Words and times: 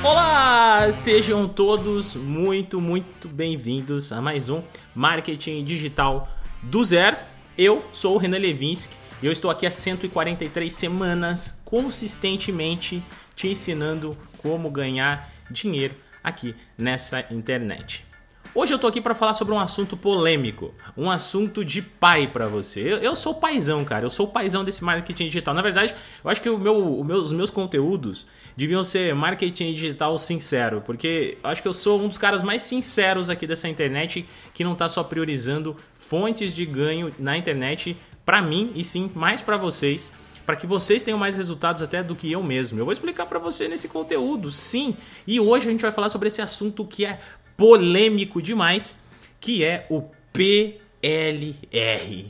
Olá, 0.00 0.92
sejam 0.92 1.48
todos 1.48 2.14
muito, 2.14 2.80
muito 2.80 3.28
bem-vindos 3.28 4.12
a 4.12 4.20
mais 4.20 4.48
um 4.48 4.62
Marketing 4.94 5.64
Digital 5.64 6.28
do 6.62 6.84
Zero. 6.84 7.16
Eu 7.58 7.84
sou 7.92 8.14
o 8.14 8.18
Renan 8.18 8.38
Levinsky 8.38 8.96
e 9.20 9.26
eu 9.26 9.32
estou 9.32 9.50
aqui 9.50 9.66
há 9.66 9.72
143 9.72 10.72
semanas 10.72 11.60
consistentemente 11.64 13.02
te 13.34 13.48
ensinando 13.48 14.16
como 14.38 14.70
ganhar 14.70 15.32
dinheiro 15.50 15.96
aqui 16.22 16.54
nessa 16.78 17.26
internet. 17.32 18.07
Hoje 18.54 18.72
eu 18.72 18.78
tô 18.78 18.86
aqui 18.86 19.00
para 19.00 19.14
falar 19.14 19.34
sobre 19.34 19.52
um 19.52 19.60
assunto 19.60 19.96
polêmico, 19.96 20.74
um 20.96 21.10
assunto 21.10 21.64
de 21.64 21.82
pai 21.82 22.26
para 22.26 22.46
você. 22.46 22.80
Eu, 22.80 22.96
eu, 22.98 23.14
sou 23.14 23.34
paizão, 23.34 23.84
cara, 23.84 24.06
eu 24.06 24.10
sou 24.10 24.26
paizão 24.26 24.64
desse 24.64 24.82
marketing 24.82 25.26
digital. 25.26 25.52
Na 25.52 25.60
verdade, 25.60 25.94
eu 26.24 26.30
acho 26.30 26.40
que 26.40 26.48
o 26.48 26.58
meu, 26.58 27.04
meu, 27.04 27.18
os 27.18 27.30
meus 27.30 27.50
conteúdos 27.50 28.26
deviam 28.56 28.82
ser 28.82 29.14
marketing 29.14 29.74
digital 29.74 30.18
sincero, 30.18 30.82
porque 30.84 31.36
eu 31.42 31.50
acho 31.50 31.60
que 31.60 31.68
eu 31.68 31.74
sou 31.74 32.00
um 32.00 32.08
dos 32.08 32.18
caras 32.18 32.42
mais 32.42 32.62
sinceros 32.62 33.28
aqui 33.28 33.46
dessa 33.46 33.68
internet 33.68 34.26
que 34.54 34.64
não 34.64 34.74
tá 34.74 34.88
só 34.88 35.04
priorizando 35.04 35.76
fontes 35.94 36.54
de 36.54 36.64
ganho 36.64 37.14
na 37.18 37.36
internet 37.36 37.96
para 38.24 38.40
mim 38.40 38.72
e 38.74 38.82
sim 38.82 39.10
mais 39.14 39.42
para 39.42 39.56
vocês 39.56 40.12
para 40.44 40.56
que 40.56 40.66
vocês 40.66 41.02
tenham 41.02 41.18
mais 41.18 41.36
resultados 41.36 41.82
até 41.82 42.02
do 42.02 42.16
que 42.16 42.32
eu 42.32 42.42
mesmo. 42.42 42.80
Eu 42.80 42.86
vou 42.86 42.92
explicar 42.92 43.26
para 43.26 43.38
você 43.38 43.68
nesse 43.68 43.86
conteúdo, 43.86 44.50
sim. 44.50 44.96
E 45.26 45.38
hoje 45.38 45.68
a 45.68 45.70
gente 45.70 45.82
vai 45.82 45.92
falar 45.92 46.08
sobre 46.08 46.28
esse 46.28 46.40
assunto 46.40 46.86
que 46.86 47.04
é 47.04 47.20
polêmico 47.58 48.40
demais, 48.40 49.00
que 49.40 49.64
é 49.64 49.84
o 49.90 50.04
PLR. 50.32 50.72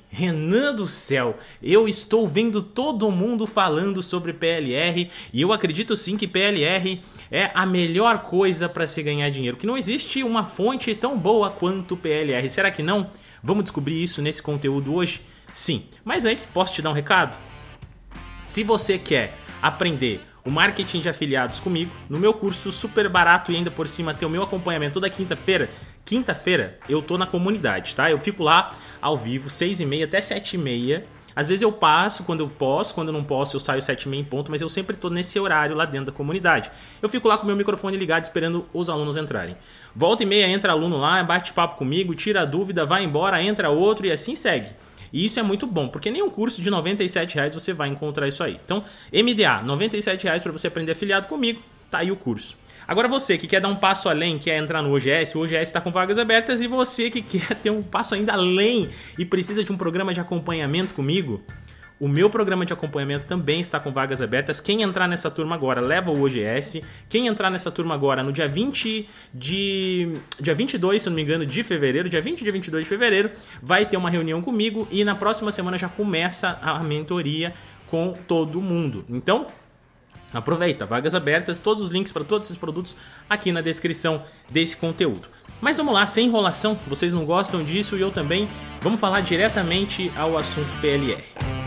Renan 0.08 0.74
do 0.74 0.88
céu, 0.88 1.36
eu 1.62 1.86
estou 1.86 2.26
vendo 2.26 2.62
todo 2.62 3.10
mundo 3.10 3.46
falando 3.46 4.02
sobre 4.02 4.32
PLR 4.32 5.10
e 5.30 5.42
eu 5.42 5.52
acredito 5.52 5.94
sim 5.98 6.16
que 6.16 6.26
PLR 6.26 7.02
é 7.30 7.50
a 7.52 7.66
melhor 7.66 8.22
coisa 8.22 8.70
para 8.70 8.86
se 8.86 9.02
ganhar 9.02 9.28
dinheiro, 9.28 9.58
que 9.58 9.66
não 9.66 9.76
existe 9.76 10.22
uma 10.22 10.46
fonte 10.46 10.94
tão 10.94 11.18
boa 11.18 11.50
quanto 11.50 11.94
PLR. 11.94 12.48
Será 12.48 12.70
que 12.70 12.82
não? 12.82 13.10
Vamos 13.42 13.64
descobrir 13.64 14.02
isso 14.02 14.22
nesse 14.22 14.42
conteúdo 14.42 14.94
hoje? 14.94 15.20
Sim. 15.52 15.84
Mas 16.02 16.24
antes, 16.24 16.46
posso 16.46 16.72
te 16.72 16.80
dar 16.80 16.88
um 16.88 16.94
recado? 16.94 17.38
Se 18.46 18.64
você 18.64 18.96
quer 18.96 19.36
aprender 19.60 20.22
o 20.44 20.50
marketing 20.50 21.00
de 21.00 21.08
afiliados 21.08 21.60
comigo, 21.60 21.90
no 22.08 22.18
meu 22.18 22.32
curso 22.32 22.72
super 22.72 23.08
barato 23.08 23.52
e 23.52 23.56
ainda 23.56 23.70
por 23.70 23.86
cima 23.88 24.14
ter 24.14 24.26
o 24.26 24.30
meu 24.30 24.42
acompanhamento 24.42 24.94
toda 24.94 25.10
quinta-feira. 25.10 25.68
Quinta-feira 26.04 26.78
eu 26.88 27.02
tô 27.02 27.18
na 27.18 27.26
comunidade, 27.26 27.94
tá? 27.94 28.10
Eu 28.10 28.20
fico 28.20 28.42
lá 28.42 28.74
ao 29.00 29.16
vivo, 29.16 29.50
6 29.50 29.80
e 29.80 29.86
meia 29.86 30.06
até 30.06 30.20
7 30.20 30.54
e 30.54 30.58
meia. 30.58 31.06
Às 31.36 31.48
vezes 31.48 31.62
eu 31.62 31.70
passo 31.70 32.24
quando 32.24 32.40
eu 32.40 32.48
posso, 32.48 32.92
quando 32.94 33.08
eu 33.08 33.12
não 33.12 33.22
posso 33.22 33.54
eu 33.54 33.60
saio 33.60 33.80
7 33.80 34.02
e 34.02 34.08
meia 34.08 34.20
em 34.20 34.24
ponto, 34.24 34.50
mas 34.50 34.60
eu 34.60 34.68
sempre 34.68 34.96
tô 34.96 35.08
nesse 35.08 35.38
horário 35.38 35.76
lá 35.76 35.84
dentro 35.84 36.06
da 36.06 36.12
comunidade. 36.12 36.68
Eu 37.00 37.08
fico 37.08 37.28
lá 37.28 37.36
com 37.36 37.44
o 37.44 37.46
meu 37.46 37.54
microfone 37.54 37.96
ligado 37.96 38.24
esperando 38.24 38.66
os 38.72 38.90
alunos 38.90 39.16
entrarem. 39.16 39.56
Volta 39.94 40.24
e 40.24 40.26
meia 40.26 40.48
entra 40.48 40.72
aluno 40.72 40.96
lá, 40.96 41.22
bate 41.22 41.52
papo 41.52 41.76
comigo, 41.76 42.14
tira 42.14 42.42
a 42.42 42.44
dúvida, 42.44 42.84
vai 42.84 43.04
embora, 43.04 43.40
entra 43.40 43.70
outro 43.70 44.04
e 44.04 44.10
assim 44.10 44.34
segue. 44.34 44.70
E 45.12 45.24
isso 45.24 45.38
é 45.38 45.42
muito 45.42 45.66
bom, 45.66 45.88
porque 45.88 46.10
nenhum 46.10 46.30
curso 46.30 46.60
de 46.62 46.70
97 46.70 47.34
reais 47.34 47.54
você 47.54 47.72
vai 47.72 47.88
encontrar 47.88 48.28
isso 48.28 48.42
aí. 48.42 48.58
Então, 48.64 48.84
MDA, 49.12 49.62
97 49.62 50.24
reais 50.24 50.42
para 50.42 50.52
você 50.52 50.66
aprender 50.68 50.92
afiliado 50.92 51.26
comigo, 51.26 51.62
tá 51.90 51.98
aí 51.98 52.10
o 52.10 52.16
curso. 52.16 52.56
Agora 52.86 53.06
você 53.06 53.36
que 53.36 53.46
quer 53.46 53.60
dar 53.60 53.68
um 53.68 53.76
passo 53.76 54.08
além, 54.08 54.38
quer 54.38 54.56
entrar 54.56 54.82
no 54.82 54.94
OGS, 54.94 55.34
o 55.34 55.42
OGS 55.42 55.68
está 55.68 55.78
com 55.78 55.90
vagas 55.90 56.18
abertas, 56.18 56.62
e 56.62 56.66
você 56.66 57.10
que 57.10 57.20
quer 57.20 57.54
ter 57.56 57.70
um 57.70 57.82
passo 57.82 58.14
ainda 58.14 58.32
além 58.32 58.88
e 59.18 59.26
precisa 59.26 59.62
de 59.62 59.70
um 59.70 59.76
programa 59.76 60.14
de 60.14 60.20
acompanhamento 60.20 60.94
comigo, 60.94 61.42
o 62.00 62.06
meu 62.06 62.30
programa 62.30 62.64
de 62.64 62.72
acompanhamento 62.72 63.26
também 63.26 63.60
está 63.60 63.80
com 63.80 63.90
vagas 63.90 64.22
abertas. 64.22 64.60
Quem 64.60 64.82
entrar 64.82 65.08
nessa 65.08 65.30
turma 65.30 65.54
agora 65.54 65.80
leva 65.80 66.10
o 66.10 66.22
OGS. 66.22 66.82
Quem 67.08 67.26
entrar 67.26 67.50
nessa 67.50 67.70
turma 67.70 67.94
agora 67.94 68.22
no 68.22 68.32
dia 68.32 68.48
20 68.48 69.08
de. 69.34 70.14
dia 70.40 70.54
22, 70.54 71.02
se 71.02 71.08
não 71.08 71.16
me 71.16 71.22
engano, 71.22 71.44
de 71.44 71.62
fevereiro, 71.64 72.08
dia 72.08 72.22
20 72.22 72.40
e 72.40 72.44
dia 72.44 72.52
22 72.52 72.84
de 72.84 72.88
fevereiro, 72.88 73.30
vai 73.60 73.84
ter 73.84 73.96
uma 73.96 74.10
reunião 74.10 74.40
comigo 74.40 74.86
e 74.90 75.04
na 75.04 75.14
próxima 75.14 75.50
semana 75.50 75.76
já 75.76 75.88
começa 75.88 76.58
a 76.62 76.82
mentoria 76.82 77.52
com 77.88 78.12
todo 78.12 78.60
mundo. 78.60 79.04
Então, 79.08 79.46
aproveita, 80.32 80.86
vagas 80.86 81.14
abertas, 81.14 81.58
todos 81.58 81.82
os 81.82 81.90
links 81.90 82.12
para 82.12 82.22
todos 82.22 82.46
esses 82.46 82.58
produtos 82.58 82.94
aqui 83.28 83.50
na 83.50 83.60
descrição 83.60 84.22
desse 84.48 84.76
conteúdo. 84.76 85.28
Mas 85.60 85.78
vamos 85.78 85.92
lá, 85.92 86.06
sem 86.06 86.26
enrolação, 86.26 86.78
vocês 86.86 87.12
não 87.12 87.24
gostam 87.24 87.64
disso 87.64 87.96
e 87.96 88.00
eu 88.00 88.12
também. 88.12 88.48
Vamos 88.80 89.00
falar 89.00 89.20
diretamente 89.22 90.12
ao 90.16 90.38
assunto 90.38 90.70
PLR. 90.80 91.57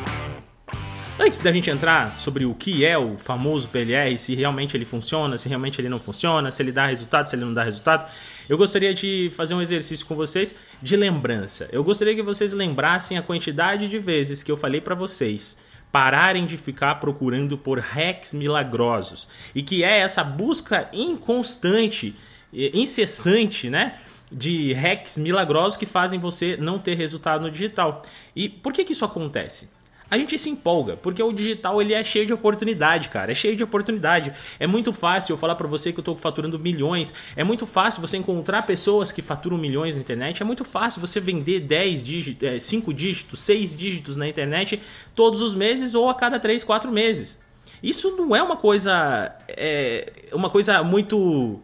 Antes 1.24 1.38
da 1.38 1.52
gente 1.52 1.70
entrar 1.70 2.18
sobre 2.18 2.48
o 2.48 2.56
que 2.56 2.84
é 2.84 2.98
o 2.98 3.16
famoso 3.16 3.70
PLR, 3.70 4.18
se 4.18 4.34
realmente 4.34 4.76
ele 4.76 4.86
funciona, 4.86 5.38
se 5.38 5.48
realmente 5.48 5.80
ele 5.80 5.88
não 5.88 6.00
funciona, 6.00 6.50
se 6.50 6.64
ele 6.64 6.72
dá 6.72 6.88
resultado, 6.88 7.30
se 7.30 7.36
ele 7.36 7.46
não 7.46 7.54
dá 7.54 7.64
resultado, 7.64 8.12
eu 8.50 8.58
gostaria 8.58 8.92
de 8.92 9.32
fazer 9.36 9.54
um 9.54 9.62
exercício 9.62 10.04
com 10.08 10.16
vocês 10.16 10.56
de 10.82 10.96
lembrança. 10.96 11.70
Eu 11.72 11.84
gostaria 11.84 12.16
que 12.16 12.24
vocês 12.24 12.54
lembrassem 12.54 13.20
a 13.20 13.22
quantidade 13.22 13.88
de 13.88 14.00
vezes 14.00 14.42
que 14.42 14.52
eu 14.52 14.58
falei 14.58 14.82
para 14.82 14.96
vocês 14.96 15.60
pararem 15.92 16.48
de 16.48 16.58
ficar 16.58 16.96
procurando 16.96 17.56
por 17.56 17.78
hacks 17.78 18.34
milagrosos 18.34 19.28
e 19.54 19.62
que 19.62 19.84
é 19.84 20.00
essa 20.00 20.24
busca 20.24 20.90
inconstante, 20.92 22.16
incessante, 22.52 23.70
né? 23.70 24.00
De 24.32 24.74
hacks 24.74 25.20
milagrosos 25.20 25.78
que 25.78 25.86
fazem 25.86 26.20
você 26.20 26.58
não 26.58 26.80
ter 26.80 26.96
resultado 26.96 27.44
no 27.44 27.52
digital. 27.52 28.02
E 28.36 28.50
por 28.50 28.74
que, 28.74 28.84
que 28.84 28.94
isso 28.94 29.06
acontece? 29.06 29.70
A 30.12 30.18
gente 30.18 30.38
se 30.38 30.50
empolga, 30.50 30.98
porque 30.98 31.24
o 31.24 31.32
digital 31.32 31.82
ele 31.82 31.94
é 31.94 32.04
cheio 32.04 32.26
de 32.26 32.34
oportunidade, 32.34 33.08
cara. 33.08 33.32
É 33.32 33.34
cheio 33.34 33.56
de 33.56 33.64
oportunidade. 33.64 34.34
É 34.60 34.68
muito 34.68 34.92
fácil 34.92 35.32
eu 35.32 35.38
falar 35.38 35.56
para 35.56 35.70
você 35.70 35.94
que 35.94 36.02
eu 36.02 36.04
tô 36.04 36.18
faturando 36.18 36.60
milhões. 36.60 37.14
É 37.34 37.46
muito 37.46 37.66
fácil 37.66 38.02
você 38.02 38.18
encontrar 38.18 38.64
pessoas 38.64 39.10
que 39.10 39.22
faturam 39.22 39.58
milhões 39.58 39.96
na 39.96 40.02
internet. 40.02 40.42
É 40.42 40.46
muito 40.46 40.66
fácil 40.66 41.00
você 41.00 41.22
vender 41.22 41.62
10 41.62 42.04
dígitos, 42.04 42.62
5 42.62 42.94
dígitos, 42.94 43.40
6 43.40 43.74
dígitos 43.74 44.18
na 44.18 44.28
internet 44.28 44.82
todos 45.16 45.40
os 45.40 45.56
meses 45.56 45.96
ou 45.96 46.10
a 46.10 46.14
cada 46.14 46.38
3, 46.38 46.62
4 46.66 46.92
meses. 46.92 47.40
Isso 47.82 48.18
não 48.18 48.36
é 48.36 48.44
uma 48.44 48.58
coisa 48.58 49.34
é 49.48 50.12
uma 50.34 50.50
coisa 50.50 50.84
muito 50.84 51.58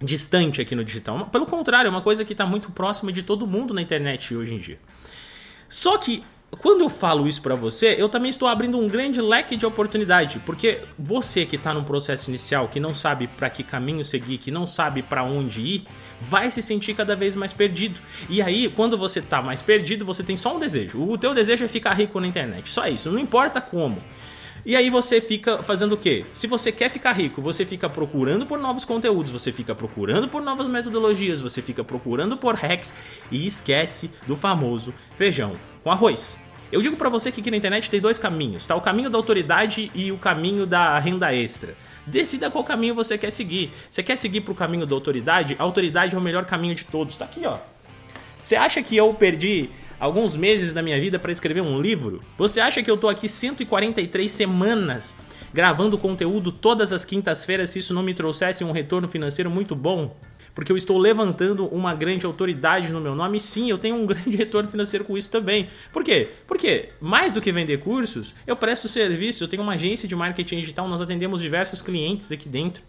distante 0.00 0.62
aqui 0.62 0.74
no 0.74 0.82
digital. 0.82 1.26
Pelo 1.26 1.44
contrário, 1.44 1.88
é 1.88 1.90
uma 1.90 2.00
coisa 2.00 2.24
que 2.24 2.32
está 2.32 2.46
muito 2.46 2.70
próxima 2.70 3.12
de 3.12 3.22
todo 3.22 3.46
mundo 3.46 3.74
na 3.74 3.82
internet 3.82 4.34
hoje 4.34 4.54
em 4.54 4.58
dia. 4.58 4.80
Só 5.68 5.98
que 5.98 6.24
quando 6.58 6.80
eu 6.80 6.88
falo 6.88 7.28
isso 7.28 7.40
para 7.40 7.54
você, 7.54 7.94
eu 7.98 8.08
também 8.08 8.28
estou 8.28 8.48
abrindo 8.48 8.76
um 8.78 8.88
grande 8.88 9.20
leque 9.20 9.56
de 9.56 9.64
oportunidade, 9.64 10.40
porque 10.44 10.80
você 10.98 11.46
que 11.46 11.56
está 11.56 11.72
num 11.72 11.84
processo 11.84 12.28
inicial, 12.28 12.68
que 12.68 12.80
não 12.80 12.94
sabe 12.94 13.28
para 13.28 13.48
que 13.48 13.62
caminho 13.62 14.04
seguir, 14.04 14.36
que 14.38 14.50
não 14.50 14.66
sabe 14.66 15.02
para 15.02 15.22
onde 15.22 15.60
ir, 15.60 15.84
vai 16.20 16.50
se 16.50 16.60
sentir 16.60 16.94
cada 16.94 17.14
vez 17.14 17.36
mais 17.36 17.52
perdido. 17.52 18.00
E 18.28 18.42
aí, 18.42 18.68
quando 18.68 18.98
você 18.98 19.20
está 19.20 19.40
mais 19.40 19.62
perdido, 19.62 20.04
você 20.04 20.22
tem 20.22 20.36
só 20.36 20.56
um 20.56 20.58
desejo. 20.58 21.02
O 21.02 21.16
teu 21.16 21.32
desejo 21.32 21.64
é 21.64 21.68
ficar 21.68 21.94
rico 21.94 22.20
na 22.20 22.26
internet. 22.26 22.72
Só 22.72 22.86
isso, 22.86 23.10
não 23.10 23.18
importa 23.18 23.60
como. 23.60 23.98
E 24.66 24.76
aí 24.76 24.90
você 24.90 25.22
fica 25.22 25.62
fazendo 25.62 25.92
o 25.92 25.96
quê? 25.96 26.26
Se 26.32 26.46
você 26.46 26.70
quer 26.70 26.90
ficar 26.90 27.12
rico, 27.12 27.40
você 27.40 27.64
fica 27.64 27.88
procurando 27.88 28.44
por 28.44 28.58
novos 28.58 28.84
conteúdos, 28.84 29.32
você 29.32 29.50
fica 29.50 29.74
procurando 29.74 30.28
por 30.28 30.42
novas 30.42 30.68
metodologias, 30.68 31.40
você 31.40 31.62
fica 31.62 31.82
procurando 31.82 32.36
por 32.36 32.54
hacks 32.56 32.92
e 33.30 33.46
esquece 33.46 34.10
do 34.26 34.36
famoso 34.36 34.92
feijão 35.16 35.54
com 35.82 35.90
arroz. 35.90 36.36
Eu 36.72 36.80
digo 36.80 36.96
para 36.96 37.08
você 37.08 37.32
que 37.32 37.40
aqui 37.40 37.50
na 37.50 37.56
internet 37.56 37.90
tem 37.90 38.00
dois 38.00 38.18
caminhos, 38.18 38.66
tá? 38.66 38.76
O 38.76 38.80
caminho 38.80 39.10
da 39.10 39.18
autoridade 39.18 39.90
e 39.94 40.12
o 40.12 40.18
caminho 40.18 40.66
da 40.66 40.98
renda 40.98 41.34
extra. 41.34 41.74
Decida 42.06 42.50
qual 42.50 42.62
caminho 42.64 42.94
você 42.94 43.18
quer 43.18 43.30
seguir. 43.30 43.72
Você 43.90 44.02
quer 44.02 44.16
seguir 44.16 44.42
pro 44.42 44.54
caminho 44.54 44.86
da 44.86 44.94
autoridade? 44.94 45.56
A 45.58 45.62
autoridade 45.64 46.14
é 46.14 46.18
o 46.18 46.22
melhor 46.22 46.44
caminho 46.44 46.74
de 46.74 46.84
todos. 46.84 47.16
Tá 47.16 47.24
aqui, 47.24 47.44
ó. 47.44 47.58
Você 48.40 48.56
acha 48.56 48.82
que 48.82 48.96
eu 48.96 49.12
perdi 49.12 49.68
alguns 49.98 50.34
meses 50.34 50.72
da 50.72 50.82
minha 50.82 50.98
vida 51.00 51.18
para 51.18 51.30
escrever 51.30 51.60
um 51.60 51.80
livro? 51.80 52.22
Você 52.38 52.60
acha 52.60 52.82
que 52.82 52.90
eu 52.90 52.96
tô 52.96 53.08
aqui 53.08 53.28
143 53.28 54.30
semanas 54.30 55.16
gravando 55.52 55.98
conteúdo 55.98 56.50
todas 56.50 56.92
as 56.92 57.04
quintas-feiras 57.04 57.70
se 57.70 57.80
isso 57.80 57.92
não 57.92 58.02
me 58.02 58.14
trouxesse 58.14 58.64
um 58.64 58.72
retorno 58.72 59.08
financeiro 59.08 59.50
muito 59.50 59.74
bom? 59.74 60.16
Porque 60.54 60.72
eu 60.72 60.76
estou 60.76 60.98
levantando 60.98 61.66
uma 61.66 61.94
grande 61.94 62.26
autoridade 62.26 62.90
no 62.90 63.00
meu 63.00 63.14
nome. 63.14 63.40
Sim, 63.40 63.70
eu 63.70 63.78
tenho 63.78 63.96
um 63.96 64.04
grande 64.06 64.36
retorno 64.36 64.68
financeiro 64.68 65.04
com 65.04 65.16
isso 65.16 65.30
também. 65.30 65.68
Por 65.92 66.04
quê? 66.04 66.28
Porque 66.46 66.90
mais 67.00 67.32
do 67.32 67.40
que 67.40 67.52
vender 67.52 67.78
cursos, 67.78 68.34
eu 68.46 68.56
presto 68.56 68.88
serviço, 68.88 69.44
eu 69.44 69.48
tenho 69.48 69.62
uma 69.62 69.74
agência 69.74 70.08
de 70.08 70.14
marketing 70.14 70.60
digital, 70.60 70.88
nós 70.88 71.00
atendemos 71.00 71.40
diversos 71.40 71.82
clientes 71.82 72.30
aqui 72.32 72.48
dentro. 72.48 72.82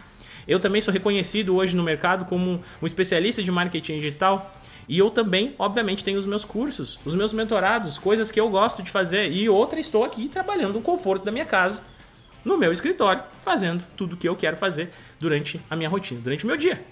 Eu 0.48 0.60
também 0.60 0.82
sou 0.82 0.94
reconhecido 0.94 1.56
hoje 1.56 1.76
no 1.76 1.84
mercado 1.84 2.26
como 2.26 2.62
um 2.82 2.86
especialista 2.86 3.44
de 3.44 3.52
marketing 3.52 3.96
digital. 3.96 4.56
E 4.88 4.98
eu 4.98 5.10
também, 5.10 5.56
obviamente, 5.58 6.04
tenho 6.04 6.18
os 6.18 6.26
meus 6.26 6.44
cursos, 6.44 7.00
os 7.06 7.14
meus 7.14 7.32
mentorados, 7.32 8.00
coisas 8.00 8.32
que 8.32 8.40
eu 8.40 8.50
gosto 8.50 8.82
de 8.82 8.90
fazer. 8.90 9.32
E 9.32 9.48
outra, 9.48 9.80
estou 9.80 10.04
aqui 10.04 10.28
trabalhando 10.28 10.74
no 10.74 10.82
conforto 10.82 11.24
da 11.24 11.32
minha 11.32 11.46
casa, 11.46 11.84
no 12.44 12.58
meu 12.58 12.72
escritório, 12.72 13.24
fazendo 13.42 13.86
tudo 13.96 14.14
o 14.14 14.18
que 14.18 14.28
eu 14.28 14.36
quero 14.36 14.58
fazer 14.58 14.90
durante 15.20 15.62
a 15.70 15.76
minha 15.76 15.88
rotina, 15.88 16.20
durante 16.20 16.44
o 16.44 16.48
meu 16.48 16.58
dia. 16.58 16.84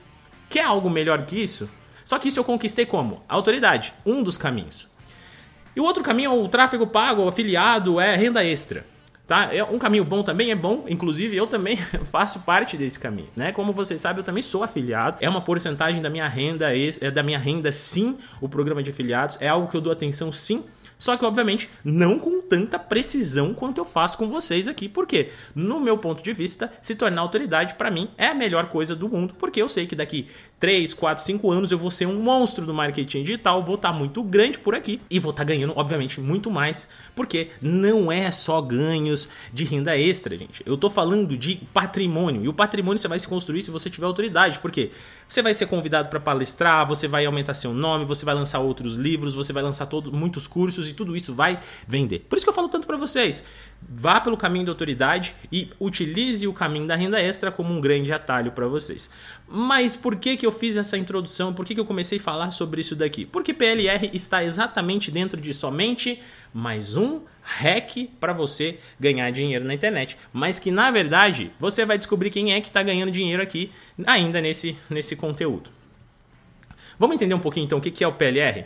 Quer 0.50 0.64
algo 0.64 0.90
melhor 0.90 1.22
que 1.24 1.42
isso? 1.42 1.70
Só 2.04 2.18
que 2.18 2.28
isso 2.28 2.40
eu 2.40 2.44
conquistei 2.44 2.86
como? 2.86 3.22
Autoridade, 3.30 3.94
um 4.04 4.24
dos 4.24 4.36
caminhos. 4.38 4.88
E 5.76 5.80
o 5.80 5.84
outro 5.84 6.04
caminho 6.04 6.32
é 6.32 6.34
o 6.34 6.48
tráfego 6.48 6.88
pago, 6.88 7.24
o 7.24 7.30
afiliado, 7.30 8.00
é 8.00 8.16
renda 8.16 8.44
extra. 8.44 8.86
Tá? 9.28 9.54
É 9.54 9.64
um 9.64 9.78
caminho 9.78 10.04
bom 10.04 10.24
também 10.24 10.50
é 10.50 10.56
bom, 10.56 10.86
inclusive 10.88 11.38
eu 11.38 11.46
também 11.46 11.78
faço 12.10 12.40
parte 12.40 12.76
desse 12.76 13.00
caminho, 13.00 13.30
né? 13.36 13.52
Como 13.52 13.72
vocês 13.72 14.02
sabem, 14.02 14.22
eu 14.22 14.24
também 14.24 14.42
sou 14.42 14.64
afiliado. 14.64 15.18
É 15.22 15.30
uma 15.30 15.40
porcentagem 15.40 16.02
da 16.02 16.10
minha 16.10 16.28
renda, 16.28 16.70
é 16.76 17.12
da 17.12 17.22
minha 17.22 17.38
renda 17.38 17.72
sim, 17.72 18.18
o 18.42 18.50
programa 18.50 18.82
de 18.82 18.90
afiliados, 18.90 19.38
é 19.40 19.48
algo 19.48 19.68
que 19.68 19.78
eu 19.78 19.82
dou 19.82 19.94
atenção 19.94 20.32
sim. 20.32 20.66
Só 20.98 21.16
que, 21.16 21.24
obviamente, 21.24 21.70
não 21.84 22.18
com 22.18 22.39
tanta 22.50 22.80
precisão 22.80 23.54
quanto 23.54 23.78
eu 23.78 23.86
faço 23.86 24.18
com 24.18 24.28
vocês 24.28 24.68
aqui. 24.68 24.90
Porque, 24.90 25.30
no 25.54 25.80
meu 25.80 25.98
ponto 25.98 26.24
de 26.24 26.34
vista, 26.34 26.74
se 26.82 26.96
tornar 26.96 27.22
autoridade, 27.22 27.76
para 27.76 27.92
mim, 27.92 28.10
é 28.18 28.28
a 28.28 28.34
melhor 28.34 28.68
coisa 28.70 28.96
do 28.96 29.08
mundo. 29.08 29.36
Porque 29.38 29.62
eu 29.62 29.70
sei 29.70 29.86
que 29.86 29.96
daqui 29.96 30.28
3, 30.60 30.94
4, 30.94 31.24
5 31.24 31.52
anos 31.52 31.72
eu 31.72 31.78
vou 31.78 31.92
ser 31.92 32.08
um 32.08 32.20
monstro 32.20 32.66
do 32.66 32.74
marketing 32.74 33.24
digital, 33.24 33.64
vou 33.64 33.76
estar 33.76 33.92
tá 33.92 33.98
muito 33.98 34.24
grande 34.24 34.58
por 34.58 34.74
aqui 34.74 35.00
e 35.10 35.20
vou 35.20 35.30
estar 35.30 35.46
tá 35.46 35.48
ganhando, 35.48 35.74
obviamente, 35.76 36.20
muito 36.20 36.50
mais. 36.50 36.90
Porque 37.16 37.50
não 37.62 38.12
é 38.12 38.32
só 38.32 38.60
ganhos 38.62 39.30
de 39.54 39.64
renda 39.64 39.98
extra, 39.98 40.36
gente. 40.38 40.64
Eu 40.66 40.76
tô 40.76 40.90
falando 40.90 41.38
de 41.38 41.62
patrimônio. 41.74 42.44
E 42.44 42.50
o 42.50 42.54
patrimônio 42.54 43.00
você 43.00 43.08
vai 43.08 43.20
se 43.20 43.28
construir 43.28 43.62
se 43.62 43.70
você 43.70 43.90
tiver 43.90 44.08
autoridade. 44.08 44.60
Porque 44.60 44.92
você 45.28 45.42
vai 45.42 45.54
ser 45.54 45.68
convidado 45.68 46.10
para 46.10 46.20
palestrar, 46.20 46.88
você 46.88 47.08
vai 47.08 47.26
aumentar 47.26 47.54
seu 47.54 47.74
nome, 47.74 48.06
você 48.06 48.26
vai 48.26 48.34
lançar 48.34 48.60
outros 48.60 48.96
livros, 48.96 49.36
você 49.36 49.54
vai 49.54 49.62
lançar 49.62 49.86
todos, 49.86 50.12
muitos 50.12 50.48
cursos 50.48 50.90
e 50.90 50.94
tudo 50.94 51.16
isso 51.16 51.34
vai 51.34 51.60
vender. 51.88 52.26
Por 52.28 52.39
isso 52.40 52.46
que 52.46 52.50
eu 52.50 52.54
falo 52.54 52.68
tanto 52.68 52.88
para 52.88 52.98
vocês. 52.98 53.44
Vá 53.82 54.20
pelo 54.20 54.36
caminho 54.36 54.66
da 54.66 54.72
autoridade 54.72 55.36
e 55.52 55.70
utilize 55.80 56.48
o 56.48 56.54
caminho 56.54 56.88
da 56.88 56.96
renda 56.96 57.22
extra 57.22 57.52
como 57.52 57.74
um 57.74 57.80
grande 57.80 58.12
atalho 58.12 58.52
para 58.52 58.68
vocês. 58.68 59.10
Mas 59.48 59.96
por 59.96 60.16
que, 60.16 60.36
que 60.36 60.46
eu 60.46 60.52
fiz 60.52 60.76
essa 60.76 60.98
introdução? 60.98 61.54
Por 61.54 61.66
que, 61.66 61.76
que 61.76 61.80
eu 61.80 61.86
comecei 61.86 62.18
a 62.18 62.22
falar 62.22 62.52
sobre 62.52 62.82
isso 62.82 62.96
daqui? 62.96 63.26
Porque 63.26 63.54
PLR 63.54 64.10
está 64.14 64.44
exatamente 64.44 65.12
dentro 65.12 65.40
de 65.40 65.54
somente 65.54 66.20
mais 66.54 66.96
um 66.96 67.22
hack 67.42 68.10
para 68.20 68.34
você 68.34 68.80
ganhar 69.00 69.32
dinheiro 69.32 69.66
na 69.66 69.74
internet. 69.74 70.18
Mas 70.34 70.60
que 70.60 70.72
na 70.72 70.92
verdade 70.92 71.52
você 71.60 71.86
vai 71.86 71.98
descobrir 71.98 72.30
quem 72.30 72.54
é 72.54 72.62
que 72.62 72.68
está 72.68 72.82
ganhando 72.84 73.12
dinheiro 73.12 73.42
aqui 73.42 73.72
ainda 74.06 74.42
nesse, 74.42 74.78
nesse 74.90 75.16
conteúdo. 75.16 75.70
Vamos 76.98 77.16
entender 77.16 77.34
um 77.34 77.40
pouquinho 77.40 77.66
então 77.66 77.80
o 77.80 77.82
que 77.82 78.04
é 78.04 78.08
o 78.08 78.14
PLR? 78.14 78.66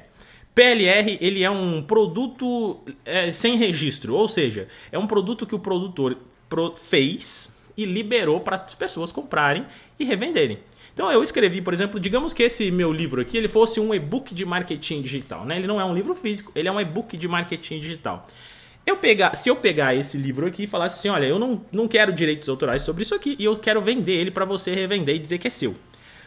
PLR 0.56 1.18
ele 1.20 1.44
é 1.44 1.50
um 1.50 1.82
produto 1.82 2.80
é, 3.06 3.32
sem 3.32 3.58
registro, 3.58 4.16
ou 4.16 4.28
seja, 4.28 4.68
é 4.92 5.00
um 5.00 5.08
produto 5.08 5.46
que 5.46 5.56
o 5.56 5.60
produtor 5.60 6.18
fez 6.76 7.58
e 7.76 7.86
liberou 7.86 8.40
para 8.40 8.58
as 8.58 8.76
pessoas 8.76 9.12
comprarem 9.12 9.66
e 10.00 10.06
revenderem. 10.06 10.60
Então 10.94 11.12
eu 11.12 11.24
escrevi, 11.24 11.60
por 11.60 11.74
exemplo, 11.74 12.00
digamos 12.00 12.36
que 12.36 12.44
esse 12.44 12.70
meu 12.70 12.94
livro 12.94 13.20
aqui 13.20 13.36
ele 13.36 13.48
fosse 13.48 13.80
um 13.80 13.94
e-book 13.94 14.34
de 14.34 14.46
marketing 14.46 15.02
digital, 15.02 15.44
né? 15.44 15.58
Ele 15.58 15.66
não 15.66 15.82
é 15.82 15.86
um 15.86 15.94
livro 15.94 16.14
físico, 16.14 16.52
ele 16.56 16.68
é 16.68 16.72
um 16.72 16.80
e-book 16.80 17.18
de 17.18 17.28
marketing 17.28 17.80
digital. 17.80 18.24
Eu 18.86 18.98
pegar, 18.98 19.34
se 19.36 19.50
eu 19.50 19.56
pegar 19.56 19.96
esse 19.96 20.18
livro 20.18 20.46
aqui 20.46 20.66
e 20.66 20.68
falasse 20.68 20.98
assim, 20.98 21.10
olha, 21.10 21.26
eu 21.26 21.40
não, 21.40 21.66
não 21.72 21.88
quero 21.88 22.14
direitos 22.14 22.48
autorais 22.48 22.84
sobre 22.84 23.02
isso 23.02 23.16
aqui 23.16 23.36
e 23.40 23.46
eu 23.46 23.56
quero 23.56 23.82
vender 23.82 24.14
ele 24.14 24.30
para 24.30 24.46
você 24.46 24.76
revender 24.76 25.16
e 25.16 25.20
dizer 25.20 25.40
que 25.40 25.48
é 25.48 25.50
seu 25.50 25.74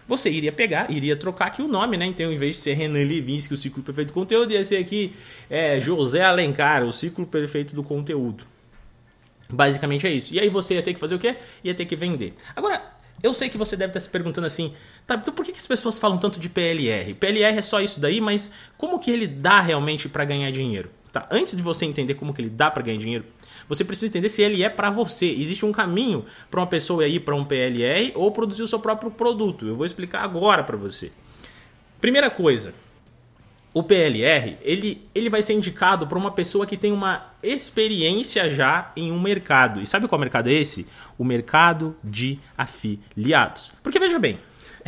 você 0.09 0.31
iria 0.31 0.53
pegar, 0.53 0.91
iria 0.91 1.17
trocar 1.17 1.47
aqui 1.47 1.63
o 1.63 1.69
nome, 1.69 1.97
né? 1.97 2.07
Então, 2.07 2.33
em 2.33 2.37
vez 2.37 2.57
de 2.57 2.63
ser 2.63 2.75
Renan 2.75 3.05
Levinsky, 3.05 3.55
o 3.55 3.57
ciclo 3.57 3.83
perfeito 3.83 4.09
do 4.09 4.15
conteúdo, 4.15 4.53
ia 4.53 4.65
ser 4.65 4.77
aqui 4.77 5.15
é, 5.51 5.81
José 5.81 6.23
Alencar, 6.23 6.85
o 6.85 6.93
ciclo 6.93 7.27
perfeito 7.27 7.75
do 7.75 7.83
conteúdo. 7.83 8.45
Basicamente 9.49 10.07
é 10.07 10.11
isso. 10.11 10.35
E 10.35 10.41
aí 10.41 10.49
você 10.49 10.75
ia 10.75 10.83
ter 10.83 10.95
que 10.95 11.01
fazer 11.01 11.15
o 11.15 11.19
quê? 11.19 11.37
Ia 11.63 11.75
ter 11.75 11.85
que 11.85 11.97
vender. 11.97 12.35
Agora, 12.55 12.83
eu 13.23 13.33
sei 13.33 13.49
que 13.49 13.57
você 13.57 13.77
deve 13.77 13.91
estar 13.91 14.01
se 14.01 14.09
perguntando 14.09 14.47
assim, 14.47 14.75
tá, 15.07 15.15
então 15.15 15.33
por 15.33 15.45
que, 15.45 15.53
que 15.53 15.59
as 15.59 15.67
pessoas 15.67 15.99
falam 15.99 16.19
tanto 16.19 16.39
de 16.39 16.49
PLR? 16.49 17.15
PLR 17.15 17.57
é 17.57 17.63
só 17.63 17.81
isso 17.81 18.01
daí, 18.01 18.21
mas 18.21 18.51
como 18.77 18.99
que 18.99 19.11
ele 19.11 19.27
dá 19.27 19.61
realmente 19.61 20.09
para 20.09 20.25
ganhar 20.25 20.51
dinheiro? 20.51 20.91
Tá? 21.17 21.27
Antes 21.31 21.57
de 21.57 21.63
você 21.63 21.87
entender 21.87 22.13
como 22.13 22.35
que 22.35 22.43
ele 22.43 22.51
dá 22.51 22.71
para 22.71 22.83
ganhar 22.83 22.99
dinheiro, 22.99 23.25
você 23.67 23.83
precisa 23.83 24.09
entender 24.09 24.29
se 24.29 24.43
ele 24.43 24.63
é 24.63 24.69
para 24.69 24.91
você. 24.91 25.25
Existe 25.25 25.65
um 25.65 25.73
caminho 25.73 26.27
para 26.51 26.61
uma 26.61 26.67
pessoa 26.67 27.09
ir 27.09 27.21
para 27.21 27.35
um 27.35 27.43
PLR 27.43 28.13
ou 28.15 28.31
produzir 28.31 28.63
o 28.63 28.67
seu 28.67 28.79
próprio 28.79 29.11
produto. 29.11 29.67
Eu 29.67 29.75
vou 29.75 29.87
explicar 29.87 30.23
agora 30.23 30.63
para 30.63 30.77
você. 30.77 31.11
Primeira 32.03 32.29
coisa, 32.29 32.75
o 33.73 33.83
PLR 33.83 34.59
ele, 34.61 35.09
ele 35.15 35.31
vai 35.31 35.41
ser 35.41 35.55
indicado 35.55 36.07
para 36.07 36.19
uma 36.19 36.33
pessoa 36.33 36.67
que 36.67 36.77
tem 36.77 36.93
uma 36.93 37.31
experiência 37.43 38.51
já 38.51 38.93
em 38.95 39.11
um 39.11 39.19
mercado. 39.19 39.81
E 39.81 39.87
sabe 39.87 40.07
qual 40.07 40.19
mercado 40.19 40.51
é 40.51 40.53
esse? 40.53 40.87
O 41.17 41.25
mercado 41.25 41.97
de 42.05 42.39
afiliados. 42.59 43.73
Porque 43.83 43.99
veja 43.99 44.19
bem, 44.19 44.39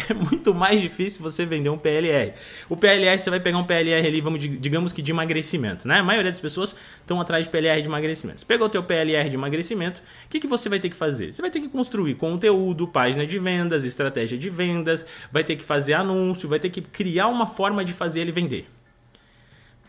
é 0.08 0.14
muito 0.14 0.54
mais 0.54 0.80
difícil 0.80 1.22
você 1.22 1.44
vender 1.44 1.68
um 1.68 1.78
PLR. 1.78 2.32
O 2.68 2.76
PLR, 2.76 3.18
você 3.18 3.30
vai 3.30 3.40
pegar 3.40 3.58
um 3.58 3.64
PLR 3.64 4.06
ali, 4.06 4.20
vamos, 4.20 4.38
digamos 4.40 4.92
que 4.92 5.02
de 5.02 5.10
emagrecimento, 5.10 5.88
né? 5.88 5.98
A 5.98 6.04
maioria 6.04 6.30
das 6.30 6.40
pessoas 6.40 6.74
estão 7.00 7.20
atrás 7.20 7.46
de 7.46 7.50
PLR 7.50 7.80
de 7.80 7.88
emagrecimento. 7.88 8.40
Você 8.40 8.46
pegou 8.46 8.66
o 8.66 8.70
teu 8.70 8.82
PLR 8.82 9.28
de 9.28 9.36
emagrecimento, 9.36 10.00
o 10.26 10.28
que, 10.28 10.38
que 10.38 10.46
você 10.46 10.68
vai 10.68 10.78
ter 10.78 10.88
que 10.88 10.96
fazer? 10.96 11.32
Você 11.32 11.42
vai 11.42 11.50
ter 11.50 11.60
que 11.60 11.68
construir 11.68 12.14
conteúdo, 12.14 12.86
página 12.86 13.26
de 13.26 13.38
vendas, 13.38 13.84
estratégia 13.84 14.38
de 14.38 14.50
vendas, 14.50 15.04
vai 15.32 15.42
ter 15.42 15.56
que 15.56 15.64
fazer 15.64 15.94
anúncio, 15.94 16.48
vai 16.48 16.60
ter 16.60 16.70
que 16.70 16.80
criar 16.80 17.26
uma 17.28 17.46
forma 17.46 17.84
de 17.84 17.92
fazer 17.92 18.20
ele 18.20 18.32
vender. 18.32 18.68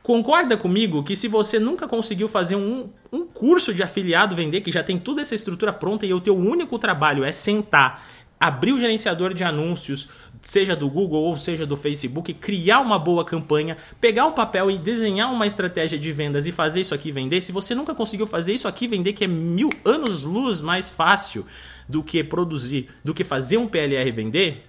Concorda 0.02 0.58
comigo 0.58 1.04
que 1.04 1.16
se 1.16 1.28
você 1.28 1.60
nunca 1.60 1.88
conseguiu 1.88 2.28
fazer 2.28 2.56
um, 2.56 2.90
um 3.12 3.28
curso 3.28 3.74
de 3.74 3.84
afiliado 3.84 4.36
vender, 4.36 4.62
que 4.62 4.72
já 4.72 4.82
tem 4.82 4.98
toda 4.98 5.22
essa 5.22 5.36
estrutura 5.36 5.72
pronta 5.72 6.04
e 6.04 6.12
o 6.12 6.20
teu 6.20 6.36
único 6.36 6.80
trabalho 6.80 7.24
é 7.24 7.32
sentar 7.32 8.04
abrir 8.40 8.72
o 8.72 8.80
gerenciador 8.80 9.34
de 9.34 9.44
anúncios, 9.44 10.08
seja 10.42 10.76
do 10.76 10.90
Google 10.90 11.24
ou 11.24 11.38
seja 11.38 11.66
do 11.66 11.76
Facebook, 11.76 12.34
criar 12.34 12.80
uma 12.80 12.98
boa 12.98 13.26
campanha, 13.26 13.76
pegar 14.00 14.26
um 14.26 14.32
papel 14.32 14.72
e 14.72 14.78
desenhar 14.78 15.32
uma 15.34 15.46
estratégia 15.46 16.00
de 16.00 16.12
vendas 16.12 16.48
e 16.48 16.52
fazer 16.52 16.82
isso 16.82 16.96
aqui 16.96 17.12
vender. 17.12 17.42
Se 17.42 17.52
você 17.52 17.76
nunca 17.76 17.94
conseguiu 17.94 18.26
fazer 18.26 18.54
isso 18.54 18.68
aqui 18.68 18.88
vender, 18.88 19.14
que 19.14 19.26
é 19.26 19.28
mil 19.28 19.70
anos 19.84 20.24
luz 20.24 20.62
mais 20.62 20.90
fácil 20.90 21.46
do 21.88 22.02
que 22.02 22.24
produzir, 22.24 22.88
do 23.04 23.14
que 23.14 23.26
fazer 23.26 23.58
um 23.58 23.68
PLR 23.68 24.10
vender, 24.12 24.66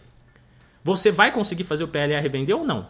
você 0.83 1.13
vai 1.13 1.31
conseguir 1.31 1.65
fazer 1.65 1.85
o 1.85 1.89
PLR 1.89 2.29
vender 2.29 2.55
ou 2.55 2.65
não? 2.65 2.89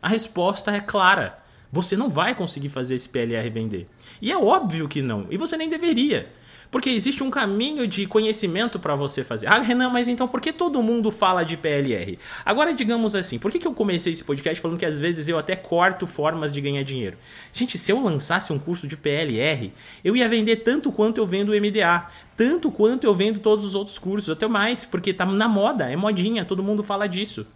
A 0.00 0.08
resposta 0.08 0.70
é 0.70 0.80
clara. 0.80 1.38
Você 1.72 1.96
não 1.96 2.08
vai 2.08 2.34
conseguir 2.34 2.68
fazer 2.68 2.94
esse 2.94 3.08
PLR 3.08 3.48
vender. 3.50 3.86
E 4.20 4.32
é 4.32 4.36
óbvio 4.36 4.88
que 4.88 5.02
não. 5.02 5.26
E 5.30 5.36
você 5.36 5.56
nem 5.56 5.68
deveria. 5.68 6.32
Porque 6.70 6.88
existe 6.88 7.22
um 7.24 7.30
caminho 7.30 7.86
de 7.86 8.06
conhecimento 8.06 8.78
para 8.78 8.94
você 8.94 9.24
fazer. 9.24 9.48
Ah, 9.48 9.58
Renan, 9.58 9.90
mas 9.90 10.06
então 10.06 10.28
por 10.28 10.40
que 10.40 10.52
todo 10.52 10.80
mundo 10.82 11.10
fala 11.10 11.42
de 11.42 11.56
PLR? 11.56 12.16
Agora, 12.44 12.72
digamos 12.72 13.16
assim, 13.16 13.40
por 13.40 13.50
que, 13.50 13.58
que 13.58 13.66
eu 13.66 13.74
comecei 13.74 14.12
esse 14.12 14.22
podcast 14.22 14.60
falando 14.60 14.78
que 14.78 14.86
às 14.86 15.00
vezes 15.00 15.26
eu 15.26 15.36
até 15.36 15.56
corto 15.56 16.06
formas 16.06 16.54
de 16.54 16.60
ganhar 16.60 16.84
dinheiro? 16.84 17.18
Gente, 17.52 17.76
se 17.76 17.90
eu 17.90 18.00
lançasse 18.00 18.52
um 18.52 18.58
curso 18.58 18.86
de 18.86 18.96
PLR, 18.96 19.72
eu 20.04 20.16
ia 20.16 20.28
vender 20.28 20.56
tanto 20.56 20.92
quanto 20.92 21.18
eu 21.18 21.26
vendo 21.26 21.50
o 21.50 21.60
MDA, 21.60 22.06
tanto 22.36 22.70
quanto 22.70 23.04
eu 23.04 23.12
vendo 23.12 23.40
todos 23.40 23.64
os 23.64 23.74
outros 23.74 23.98
cursos, 23.98 24.30
até 24.30 24.46
mais, 24.46 24.84
porque 24.84 25.12
tá 25.12 25.26
na 25.26 25.48
moda, 25.48 25.90
é 25.90 25.96
modinha, 25.96 26.44
todo 26.44 26.62
mundo 26.62 26.84
fala 26.84 27.08
disso. 27.08 27.46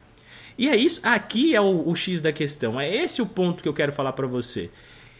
E 0.58 0.68
é 0.68 0.76
isso, 0.76 1.00
aqui 1.04 1.54
é 1.54 1.60
o, 1.60 1.88
o 1.88 1.94
X 1.94 2.20
da 2.20 2.32
questão, 2.32 2.80
é 2.80 2.92
esse 2.92 3.22
o 3.22 3.26
ponto 3.26 3.62
que 3.62 3.68
eu 3.68 3.74
quero 3.74 3.92
falar 3.92 4.12
para 4.12 4.26
você. 4.26 4.70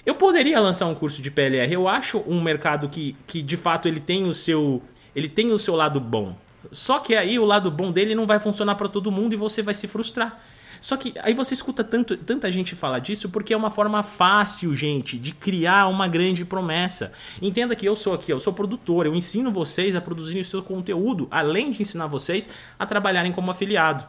Eu 0.05 0.15
poderia 0.15 0.61
lançar 0.61 0.87
um 0.87 0.95
curso 0.95 1.23
de 1.23 1.31
PLR. 1.31 1.73
Eu 1.73 1.89
acho 1.89 2.23
um 2.27 2.41
mercado 2.43 2.89
que, 2.89 3.17
que 3.27 3.41
de 3.43 3.57
fato 3.57 3.89
ele 3.89 4.01
tem 4.01 4.25
o 4.25 4.35
seu 4.35 4.83
ele 5.15 5.29
tem 5.29 5.53
o 5.53 5.59
seu 5.59 5.77
lado 5.77 6.01
bom. 6.01 6.37
Só 6.73 6.99
que 6.99 7.15
aí 7.15 7.39
o 7.39 7.45
lado 7.45 7.71
bom 7.71 7.93
dele 7.93 8.15
não 8.15 8.27
vai 8.27 8.41
funcionar 8.41 8.75
para 8.75 8.89
todo 8.89 9.13
mundo 9.13 9.33
e 9.33 9.37
você 9.37 9.63
vai 9.63 9.75
se 9.75 9.87
frustrar. 9.87 10.41
Só 10.81 10.97
que 10.97 11.15
aí 11.23 11.33
você 11.33 11.55
escuta 11.55 11.83
tanto, 11.83 12.17
tanta 12.17 12.51
gente 12.53 12.75
falar 12.75 12.99
disso 12.99 13.31
porque 13.31 13.55
é 13.55 13.57
uma 13.57 13.71
forma 13.71 14.03
fácil, 14.03 14.75
gente, 14.75 15.19
de 15.19 15.33
criar 15.33 15.87
uma 15.87 16.07
grande 16.09 16.45
promessa. 16.45 17.13
Entenda 17.41 17.75
que 17.75 17.87
eu 17.87 17.97
sou 17.97 18.13
aqui, 18.13 18.31
eu 18.31 18.41
sou 18.41 18.53
produtor, 18.53 19.07
eu 19.07 19.15
ensino 19.15 19.51
vocês 19.51 19.97
a 19.97 20.01
produzirem 20.01 20.43
o 20.43 20.45
seu 20.45 20.63
conteúdo, 20.63 21.27
além 21.31 21.71
de 21.71 21.81
ensinar 21.81 22.07
vocês 22.07 22.51
a 22.79 22.85
trabalharem 22.85 23.33
como 23.33 23.51
afiliado. 23.51 24.05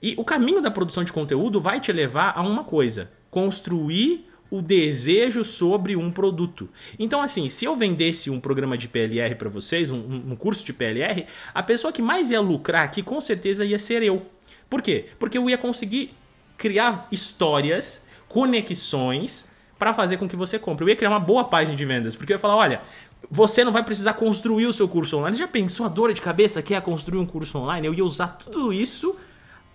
E 0.00 0.14
o 0.16 0.24
caminho 0.24 0.60
da 0.60 0.70
produção 0.70 1.02
de 1.02 1.12
conteúdo 1.12 1.60
vai 1.60 1.80
te 1.80 1.90
levar 1.90 2.34
a 2.36 2.42
uma 2.42 2.62
coisa: 2.62 3.10
construir 3.30 4.28
o 4.54 4.62
desejo 4.62 5.44
sobre 5.44 5.96
um 5.96 6.12
produto. 6.12 6.68
Então, 6.96 7.20
assim, 7.20 7.48
se 7.48 7.64
eu 7.64 7.74
vendesse 7.74 8.30
um 8.30 8.38
programa 8.38 8.78
de 8.78 8.86
PLR 8.86 9.34
para 9.34 9.48
vocês, 9.48 9.90
um, 9.90 9.96
um, 9.96 10.36
curso 10.36 10.64
de 10.64 10.72
PLR, 10.72 11.26
a 11.52 11.62
pessoa 11.62 11.92
que 11.92 12.00
mais 12.00 12.30
ia 12.30 12.40
lucrar 12.40 12.84
aqui 12.84 13.02
com 13.02 13.20
certeza 13.20 13.64
ia 13.64 13.78
ser 13.78 14.02
eu. 14.02 14.22
Por 14.70 14.80
quê? 14.80 15.06
Porque 15.18 15.36
eu 15.36 15.50
ia 15.50 15.58
conseguir 15.58 16.14
criar 16.56 17.08
histórias, 17.10 18.06
conexões 18.28 19.50
para 19.76 19.92
fazer 19.92 20.18
com 20.18 20.28
que 20.28 20.36
você 20.36 20.56
compre. 20.56 20.84
Eu 20.84 20.88
ia 20.88 20.96
criar 20.96 21.10
uma 21.10 21.20
boa 21.20 21.42
página 21.42 21.76
de 21.76 21.84
vendas, 21.84 22.14
porque 22.14 22.32
eu 22.32 22.36
ia 22.36 22.40
falar, 22.40 22.54
olha, 22.54 22.80
você 23.28 23.64
não 23.64 23.72
vai 23.72 23.82
precisar 23.82 24.12
construir 24.14 24.66
o 24.66 24.72
seu 24.72 24.86
curso 24.86 25.18
online. 25.18 25.36
Já 25.36 25.48
pensou 25.48 25.84
a 25.84 25.88
dor 25.88 26.12
de 26.12 26.22
cabeça 26.22 26.62
que 26.62 26.74
é 26.74 26.80
construir 26.80 27.18
um 27.18 27.26
curso 27.26 27.58
online? 27.58 27.88
Eu 27.88 27.94
ia 27.94 28.04
usar 28.04 28.28
tudo 28.28 28.72
isso 28.72 29.16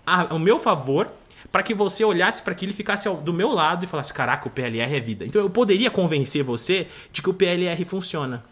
ao 0.05 0.39
meu 0.39 0.57
favor 0.57 1.11
para 1.51 1.63
que 1.63 1.73
você 1.73 2.03
olhasse 2.03 2.41
para 2.41 2.53
aquilo 2.53 2.71
e 2.71 2.75
ficasse 2.75 3.09
do 3.09 3.33
meu 3.33 3.49
lado 3.49 3.83
e 3.83 3.87
falasse: 3.87 4.13
caraca, 4.13 4.47
o 4.47 4.51
PLR 4.51 4.95
é 4.95 4.99
vida. 4.99 5.25
Então 5.25 5.41
eu 5.41 5.49
poderia 5.49 5.89
convencer 5.89 6.43
você 6.43 6.87
de 7.11 7.21
que 7.21 7.29
o 7.29 7.33
PLR 7.33 7.83
funciona. 7.85 8.43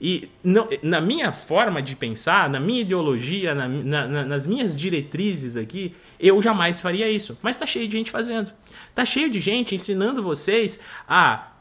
E 0.00 0.30
não, 0.44 0.68
na 0.82 1.00
minha 1.00 1.32
forma 1.32 1.82
de 1.82 1.96
pensar, 1.96 2.48
na 2.48 2.60
minha 2.60 2.82
ideologia, 2.82 3.54
na, 3.54 3.66
na, 3.66 4.24
nas 4.24 4.46
minhas 4.46 4.78
diretrizes 4.78 5.56
aqui, 5.56 5.94
eu 6.20 6.40
jamais 6.40 6.80
faria 6.80 7.08
isso. 7.10 7.38
Mas 7.42 7.56
tá 7.56 7.66
cheio 7.66 7.88
de 7.88 7.96
gente 7.96 8.10
fazendo. 8.10 8.52
Tá 8.94 9.04
cheio 9.04 9.28
de 9.28 9.40
gente 9.40 9.74
ensinando 9.74 10.22
vocês 10.22 10.78
a 11.08 11.52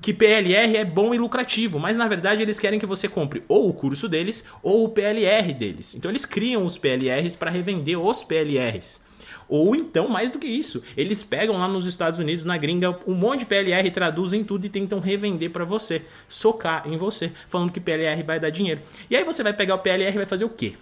que 0.00 0.14
PLR 0.14 0.76
é 0.76 0.84
bom 0.86 1.12
e 1.12 1.18
lucrativo, 1.18 1.78
mas 1.78 1.98
na 1.98 2.08
verdade 2.08 2.42
eles 2.42 2.58
querem 2.58 2.78
que 2.78 2.86
você 2.86 3.08
compre 3.08 3.42
ou 3.46 3.68
o 3.68 3.74
curso 3.74 4.08
deles 4.08 4.44
ou 4.62 4.84
o 4.84 4.88
PLR 4.88 5.52
deles. 5.52 5.94
Então 5.94 6.10
eles 6.10 6.24
criam 6.24 6.64
os 6.64 6.78
PLRs 6.78 7.36
para 7.36 7.50
revender 7.50 8.00
os 8.00 8.24
PLRs. 8.24 9.02
Ou 9.48 9.74
então, 9.74 10.08
mais 10.08 10.30
do 10.30 10.38
que 10.38 10.46
isso, 10.46 10.82
eles 10.96 11.22
pegam 11.22 11.58
lá 11.58 11.68
nos 11.68 11.86
Estados 11.86 12.18
Unidos, 12.18 12.44
na 12.44 12.56
gringa, 12.56 12.98
um 13.06 13.14
monte 13.14 13.40
de 13.40 13.46
PLR, 13.46 13.90
traduzem 13.90 14.44
tudo 14.44 14.64
e 14.64 14.68
tentam 14.68 15.00
revender 15.00 15.50
para 15.50 15.64
você, 15.64 16.02
socar 16.28 16.86
em 16.86 16.96
você, 16.96 17.32
falando 17.48 17.72
que 17.72 17.80
PLR 17.80 18.22
vai 18.22 18.40
dar 18.40 18.50
dinheiro. 18.50 18.80
E 19.10 19.16
aí 19.16 19.24
você 19.24 19.42
vai 19.42 19.52
pegar 19.52 19.74
o 19.74 19.78
PLR 19.78 20.12
e 20.14 20.18
vai 20.18 20.26
fazer 20.26 20.44
o 20.44 20.50
quê? 20.50 20.74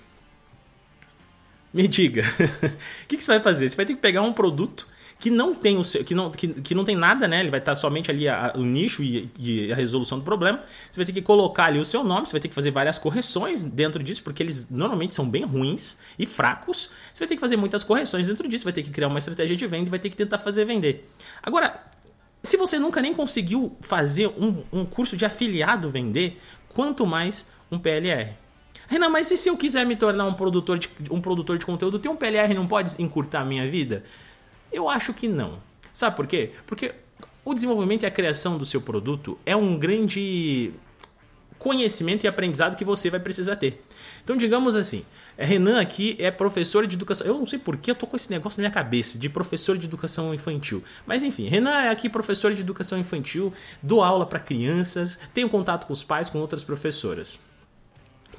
Me 1.72 1.86
diga, 1.86 2.22
o 3.04 3.06
que, 3.06 3.16
que 3.16 3.24
você 3.24 3.32
vai 3.32 3.40
fazer? 3.40 3.68
Você 3.68 3.76
vai 3.76 3.86
ter 3.86 3.94
que 3.94 4.00
pegar 4.00 4.22
um 4.22 4.32
produto 4.32 4.88
que 5.20 5.28
não 5.28 5.54
tem 5.54 5.76
o 5.76 5.84
seu, 5.84 6.02
que 6.02 6.14
não, 6.14 6.30
que, 6.30 6.48
que 6.48 6.74
não 6.74 6.82
tem 6.82 6.96
nada, 6.96 7.28
né? 7.28 7.40
Ele 7.40 7.50
vai 7.50 7.60
estar 7.60 7.74
somente 7.74 8.10
ali 8.10 8.24
o 8.54 8.62
nicho 8.62 9.02
e, 9.02 9.30
e, 9.38 9.70
a 9.70 9.76
resolução 9.76 10.18
do 10.18 10.24
problema. 10.24 10.62
Você 10.90 10.98
vai 10.98 11.04
ter 11.04 11.12
que 11.12 11.20
colocar 11.20 11.66
ali 11.66 11.78
o 11.78 11.84
seu 11.84 12.02
nome, 12.02 12.26
você 12.26 12.32
vai 12.32 12.40
ter 12.40 12.48
que 12.48 12.54
fazer 12.54 12.70
várias 12.70 12.98
correções 12.98 13.62
dentro 13.62 14.02
disso, 14.02 14.22
porque 14.22 14.42
eles 14.42 14.70
normalmente 14.70 15.12
são 15.14 15.28
bem 15.28 15.44
ruins 15.44 15.98
e 16.18 16.24
fracos. 16.24 16.88
Você 17.12 17.24
vai 17.24 17.28
ter 17.28 17.34
que 17.34 17.40
fazer 17.40 17.56
muitas 17.56 17.84
correções 17.84 18.28
dentro 18.28 18.48
disso, 18.48 18.64
vai 18.64 18.72
ter 18.72 18.82
que 18.82 18.90
criar 18.90 19.08
uma 19.08 19.18
estratégia 19.18 19.54
de 19.54 19.66
venda 19.66 19.88
e 19.88 19.90
vai 19.90 19.98
ter 19.98 20.08
que 20.08 20.16
tentar 20.16 20.38
fazer 20.38 20.64
vender. 20.64 21.06
Agora, 21.42 21.84
se 22.42 22.56
você 22.56 22.78
nunca 22.78 23.02
nem 23.02 23.12
conseguiu 23.12 23.76
fazer 23.82 24.28
um, 24.28 24.64
um 24.72 24.86
curso 24.86 25.18
de 25.18 25.26
afiliado 25.26 25.90
vender, 25.90 26.40
quanto 26.70 27.06
mais 27.06 27.46
um 27.70 27.78
PLR. 27.78 28.32
Renan, 28.88 29.10
mas 29.10 29.30
e 29.30 29.36
se 29.36 29.50
eu 29.50 29.56
quiser 29.56 29.84
me 29.84 29.96
tornar 29.96 30.26
um 30.26 30.34
produtor 30.34 30.78
de, 30.78 30.90
um 31.10 31.20
produtor 31.20 31.58
de 31.58 31.66
conteúdo, 31.66 31.98
ter 31.98 32.08
um 32.08 32.16
PLR 32.16 32.54
não 32.54 32.66
pode 32.66 33.00
encurtar 33.00 33.42
a 33.42 33.44
minha 33.44 33.70
vida? 33.70 34.02
Eu 34.72 34.88
acho 34.88 35.12
que 35.12 35.28
não. 35.28 35.58
Sabe 35.92 36.16
por 36.16 36.26
quê? 36.26 36.52
Porque 36.66 36.94
o 37.44 37.54
desenvolvimento 37.54 38.02
e 38.04 38.06
a 38.06 38.10
criação 38.10 38.56
do 38.56 38.64
seu 38.64 38.80
produto 38.80 39.38
é 39.44 39.56
um 39.56 39.76
grande 39.76 40.72
conhecimento 41.58 42.24
e 42.24 42.26
aprendizado 42.28 42.74
que 42.74 42.84
você 42.84 43.10
vai 43.10 43.20
precisar 43.20 43.54
ter. 43.54 43.84
Então, 44.24 44.36
digamos 44.36 44.74
assim, 44.74 45.04
Renan 45.36 45.78
aqui 45.78 46.16
é 46.18 46.30
professor 46.30 46.86
de 46.86 46.96
educação. 46.96 47.26
Eu 47.26 47.34
não 47.34 47.46
sei 47.46 47.58
por 47.58 47.76
que 47.76 47.90
eu 47.90 47.94
tô 47.94 48.06
com 48.06 48.16
esse 48.16 48.30
negócio 48.30 48.58
na 48.58 48.62
minha 48.62 48.74
cabeça 48.74 49.18
de 49.18 49.28
professor 49.28 49.76
de 49.76 49.86
educação 49.86 50.34
infantil. 50.34 50.82
Mas 51.06 51.22
enfim, 51.22 51.48
Renan 51.48 51.82
é 51.82 51.90
aqui 51.90 52.08
professor 52.08 52.52
de 52.54 52.62
educação 52.62 52.98
infantil, 52.98 53.52
dou 53.82 54.02
aula 54.02 54.24
para 54.24 54.40
crianças, 54.40 55.18
tenho 55.34 55.48
contato 55.50 55.86
com 55.86 55.92
os 55.92 56.02
pais, 56.02 56.30
com 56.30 56.38
outras 56.38 56.64
professoras. 56.64 57.38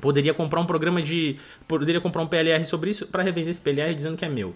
Poderia 0.01 0.33
comprar 0.33 0.59
um 0.59 0.65
programa 0.65 0.99
de. 0.99 1.37
Poderia 1.67 2.01
comprar 2.01 2.23
um 2.23 2.27
PLR 2.27 2.65
sobre 2.65 2.89
isso 2.89 3.05
para 3.05 3.21
revender 3.21 3.51
esse 3.51 3.61
PLR 3.61 3.93
dizendo 3.93 4.17
que 4.17 4.25
é 4.25 4.29
meu. 4.29 4.55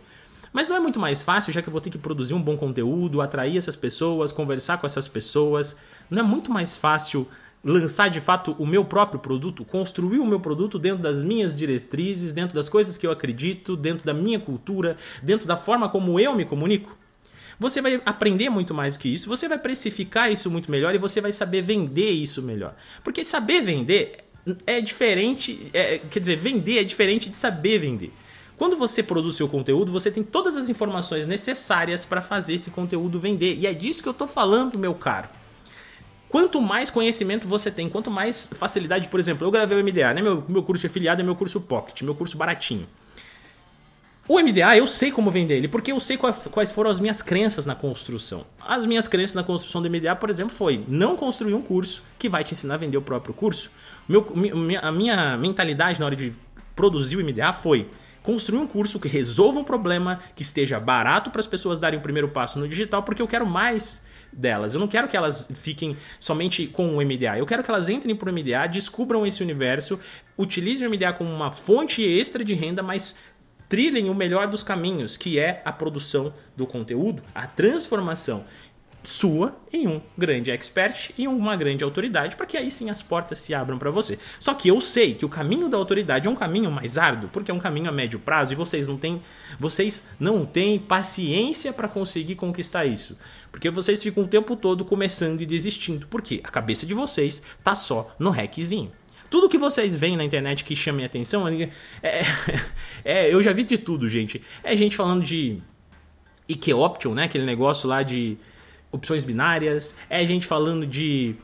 Mas 0.56 0.70
não 0.70 0.76
é 0.78 0.80
muito 0.80 1.02
mais 1.02 1.22
fácil, 1.22 1.52
já 1.52 1.62
que 1.62 1.68
eu 1.68 1.72
vou 1.74 1.82
ter 1.82 1.90
que 1.90 1.98
produzir 1.98 2.34
um 2.34 2.42
bom 2.42 2.56
conteúdo, 2.56 3.20
atrair 3.20 3.58
essas 3.58 3.76
pessoas, 3.76 4.32
conversar 4.32 4.78
com 4.78 4.86
essas 4.86 5.06
pessoas. 5.06 5.76
Não 6.10 6.22
é 6.22 6.24
muito 6.24 6.50
mais 6.50 6.78
fácil 6.78 7.28
lançar 7.62 8.10
de 8.10 8.22
fato 8.22 8.56
o 8.58 8.66
meu 8.66 8.86
próprio 8.86 9.20
produto, 9.20 9.66
construir 9.66 10.20
o 10.20 10.26
meu 10.26 10.40
produto 10.40 10.80
dentro 10.80 11.04
das 11.04 11.22
minhas 11.22 11.54
diretrizes, 11.54 12.32
dentro 12.32 12.56
das 12.56 12.70
coisas 12.70 12.98
que 12.98 13.06
eu 13.06 13.12
acredito, 13.12 13.76
dentro 13.76 14.06
da 14.06 14.14
minha 14.14 14.40
cultura, 14.40 14.96
dentro 15.22 15.46
da 15.46 15.58
forma 15.58 15.90
como 15.90 16.18
eu 16.22 16.34
me 16.34 16.46
comunico? 16.46 16.98
Você 17.60 17.82
vai 17.82 18.02
aprender 18.06 18.50
muito 18.50 18.74
mais 18.74 18.96
que 18.96 19.14
isso, 19.14 19.28
você 19.28 19.50
vai 19.50 19.60
precificar 19.60 20.32
isso 20.32 20.50
muito 20.50 20.72
melhor 20.72 20.96
e 20.96 20.98
você 20.98 21.20
vai 21.20 21.34
saber 21.34 21.64
vender 21.64 22.12
isso 22.12 22.42
melhor. 22.42 22.74
Porque 23.04 23.26
saber 23.26 23.60
vender 23.60 24.20
é 24.66 24.80
diferente, 24.80 25.70
é, 25.74 25.98
quer 25.98 26.20
dizer, 26.20 26.38
vender 26.38 26.80
é 26.80 26.84
diferente 26.86 27.30
de 27.30 27.36
saber 27.36 27.80
vender. 27.80 28.14
Quando 28.58 28.78
você 28.78 29.04
produz 29.04 29.36
seu 29.36 29.50
conteúdo, 29.50 29.92
você 29.92 30.10
tem 30.10 30.24
todas 30.24 30.56
as 30.56 30.70
informações 30.70 31.26
necessárias 31.26 32.06
para 32.06 32.22
fazer 32.22 32.56
esse 32.56 32.72
conteúdo 32.72 33.20
vender. 33.20 33.56
E 33.56 33.68
é 33.68 33.74
disso 33.74 34.02
que 34.02 34.08
eu 34.08 34.14
estou 34.14 34.28
falando, 34.28 34.80
meu 34.80 34.94
caro. 34.94 35.28
Quanto 36.30 36.62
mais 36.62 36.90
conhecimento 36.90 37.48
você 37.48 37.70
tem, 37.70 37.88
quanto 37.90 38.10
mais 38.10 38.50
facilidade, 38.54 39.10
por 39.10 39.20
exemplo, 39.20 39.46
eu 39.46 39.52
gravei 39.52 39.80
o 39.80 39.84
MDA, 39.84 40.14
né? 40.14 40.22
Meu, 40.22 40.44
meu 40.48 40.64
curso 40.64 40.82
de 40.82 40.88
afiliado 40.88 41.22
é 41.22 41.24
meu 41.24 41.36
curso 41.36 41.62
Pocket, 41.62 42.02
meu 42.02 42.16
curso 42.16 42.38
baratinho. 42.38 42.88
O 44.28 44.40
MDA 44.40 44.76
eu 44.76 44.88
sei 44.88 45.12
como 45.12 45.30
vender 45.30 45.56
ele, 45.56 45.68
porque 45.68 45.92
eu 45.92 46.00
sei 46.00 46.18
quais 46.18 46.72
foram 46.72 46.90
as 46.90 47.00
minhas 47.00 47.22
crenças 47.22 47.66
na 47.66 47.76
construção. 47.76 48.44
As 48.60 48.84
minhas 48.84 49.08
crenças 49.08 49.36
na 49.36 49.44
construção 49.44 49.84
do 49.84 49.90
MDA, 49.90 50.16
por 50.16 50.30
exemplo, 50.30 50.56
foi 50.56 50.84
não 50.88 51.16
construir 51.16 51.54
um 51.54 51.62
curso 51.62 52.02
que 52.18 52.28
vai 52.28 52.44
te 52.44 52.54
ensinar 52.54 52.74
a 52.74 52.78
vender 52.78 52.98
o 52.98 53.04
próprio 53.04 53.34
curso. 53.36 53.70
Meu, 54.10 54.26
a 54.82 54.92
minha 54.92 55.38
mentalidade 55.38 56.00
na 56.00 56.08
hora 56.08 56.16
de 56.16 56.34
produzir 56.76 57.18
o 57.18 57.24
MDA 57.24 57.54
foi 57.54 57.88
construir 58.26 58.58
um 58.58 58.68
curso 58.68 59.00
que 59.00 59.08
resolva 59.08 59.60
um 59.60 59.64
problema, 59.64 60.20
que 60.36 60.42
esteja 60.42 60.80
barato 60.80 61.30
para 61.30 61.40
as 61.40 61.48
pessoas 61.48 61.80
darem 61.80 62.00
o 62.00 62.02
primeiro 62.02 62.28
passo 62.30 62.60
no 62.60 62.68
digital, 62.68 63.04
porque 63.04 63.22
eu 63.22 63.28
quero 63.28 63.46
mais 63.46 64.04
delas. 64.34 64.74
Eu 64.74 64.80
não 64.80 64.88
quero 64.88 65.08
que 65.08 65.16
elas 65.16 65.48
fiquem 65.54 65.96
somente 66.20 66.68
com 66.68 66.98
o 66.98 67.06
MDA. 67.06 67.38
Eu 67.38 67.46
quero 67.46 67.64
que 67.64 67.70
elas 67.70 67.88
entrem 67.88 68.16
para 68.16 68.30
o 68.30 68.34
MDA, 68.34 68.68
descubram 68.68 69.26
esse 69.26 69.42
universo, 69.42 70.00
utilizem 70.38 70.88
o 70.88 70.92
MDA 70.92 71.14
como 71.14 71.32
uma 71.32 71.52
fonte 71.52 72.04
extra 72.04 72.44
de 72.44 72.54
renda, 72.54 72.84
mas 72.84 73.16
trilhem 73.70 74.10
o 74.10 74.16
melhor 74.16 74.48
dos 74.48 74.64
caminhos, 74.64 75.18
que 75.18 75.40
é 75.40 75.62
a 75.64 75.72
produção 75.72 76.34
do 76.58 76.68
conteúdo, 76.68 77.24
a 77.34 77.48
transformação 77.48 78.44
sua 79.06 79.56
em 79.72 79.88
um 79.88 80.02
grande 80.18 80.52
expert 80.52 81.12
e 81.18 81.28
uma 81.28 81.56
grande 81.56 81.84
autoridade, 81.84 82.36
para 82.36 82.46
que 82.46 82.58
aí 82.58 82.72
sim 82.72 82.90
as 82.90 83.02
portas 83.02 83.40
se 83.40 83.54
abram 83.54 83.78
para 83.78 83.92
você. 83.92 84.18
Só 84.40 84.54
que 84.54 84.68
eu 84.68 84.82
sei 84.82 85.14
que 85.14 85.26
o 85.26 85.30
caminho 85.30 85.70
da 85.70 85.78
autoridade 85.78 86.28
é 86.28 86.32
um 86.32 86.36
caminho 86.36 86.72
mais 86.72 86.98
árduo, 86.98 87.30
porque 87.32 87.52
é 87.52 87.54
um 87.54 87.60
caminho 87.60 87.90
a 87.90 87.92
médio 87.92 88.20
prazo 88.20 88.54
e 88.54 88.56
vocês 88.56 88.88
não 88.88 88.98
têm, 88.98 89.22
vocês 89.60 90.06
não 90.20 90.46
têm 90.46 90.80
paciência 90.80 91.72
para 91.72 91.88
conseguir 91.88 92.36
conquistar 92.36 92.86
isso. 92.86 93.18
Porque 93.52 93.70
vocês 93.70 94.02
ficam 94.02 94.24
o 94.24 94.28
tempo 94.28 94.56
todo 94.56 94.84
começando 94.84 95.42
e 95.42 95.46
desistindo, 95.46 96.08
porque 96.08 96.42
a 96.44 96.50
cabeça 96.50 96.86
de 96.86 96.94
vocês 96.94 97.42
tá 97.64 97.74
só 97.74 98.14
no 98.20 98.30
hackzinho. 98.30 98.92
Tudo 99.30 99.50
que 99.50 99.58
vocês 99.58 99.98
veem 99.98 100.16
na 100.16 100.24
internet 100.24 100.64
que 100.64 100.76
chame 100.76 101.04
atenção 101.04 101.48
é, 101.48 101.70
é, 102.04 102.22
é, 103.04 103.34
eu 103.34 103.42
já 103.42 103.52
vi 103.52 103.64
de 103.64 103.78
tudo, 103.78 104.08
gente. 104.08 104.42
É 104.64 104.76
gente 104.76 104.96
falando 104.96 105.24
de 105.24 105.62
Ike 106.48 106.74
Option, 106.74 107.14
né? 107.14 107.24
Aquele 107.24 107.46
negócio 107.46 107.90
lá 107.90 108.04
de 108.04 108.38
opções 108.96 109.24
binárias, 109.24 109.96
é 110.10 110.26
gente 110.26 110.46
falando 110.46 110.86
de 110.86 111.36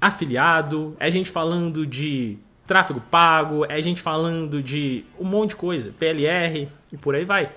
afiliado, 0.00 0.96
é 0.98 1.10
gente 1.10 1.30
falando 1.30 1.86
de 1.86 2.38
tráfego 2.66 3.00
pago, 3.00 3.64
é 3.68 3.80
gente 3.82 4.00
falando 4.00 4.62
de 4.62 5.04
um 5.18 5.24
monte 5.24 5.50
de 5.50 5.56
coisa, 5.56 5.92
PLR 5.98 6.68
e 6.92 6.96
por 6.96 7.14
aí 7.14 7.24
vai. 7.24 7.52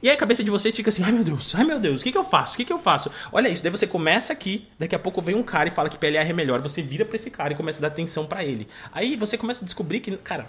E 0.00 0.08
aí 0.08 0.14
a 0.14 0.18
cabeça 0.18 0.44
de 0.44 0.50
vocês 0.50 0.76
fica 0.76 0.90
assim, 0.90 1.02
ai 1.02 1.10
meu 1.10 1.24
Deus, 1.24 1.54
ai 1.54 1.64
meu 1.64 1.80
Deus, 1.80 2.00
o 2.00 2.04
que, 2.04 2.12
que 2.12 2.18
eu 2.18 2.22
faço? 2.22 2.54
O 2.54 2.56
que, 2.56 2.64
que 2.64 2.72
eu 2.72 2.78
faço? 2.78 3.10
Olha 3.32 3.48
isso, 3.48 3.62
daí 3.62 3.72
você 3.72 3.86
começa 3.86 4.32
aqui, 4.32 4.68
daqui 4.78 4.94
a 4.94 4.98
pouco 4.98 5.20
vem 5.20 5.34
um 5.34 5.42
cara 5.42 5.68
e 5.68 5.72
fala 5.72 5.88
que 5.88 5.98
PLR 5.98 6.30
é 6.30 6.32
melhor, 6.32 6.60
você 6.60 6.80
vira 6.80 7.04
para 7.04 7.16
esse 7.16 7.30
cara 7.30 7.52
e 7.52 7.56
começa 7.56 7.80
a 7.80 7.82
dar 7.82 7.88
atenção 7.88 8.26
para 8.26 8.44
ele. 8.44 8.68
Aí 8.92 9.16
você 9.16 9.36
começa 9.36 9.64
a 9.64 9.66
descobrir 9.66 10.00
que, 10.00 10.16
cara, 10.18 10.48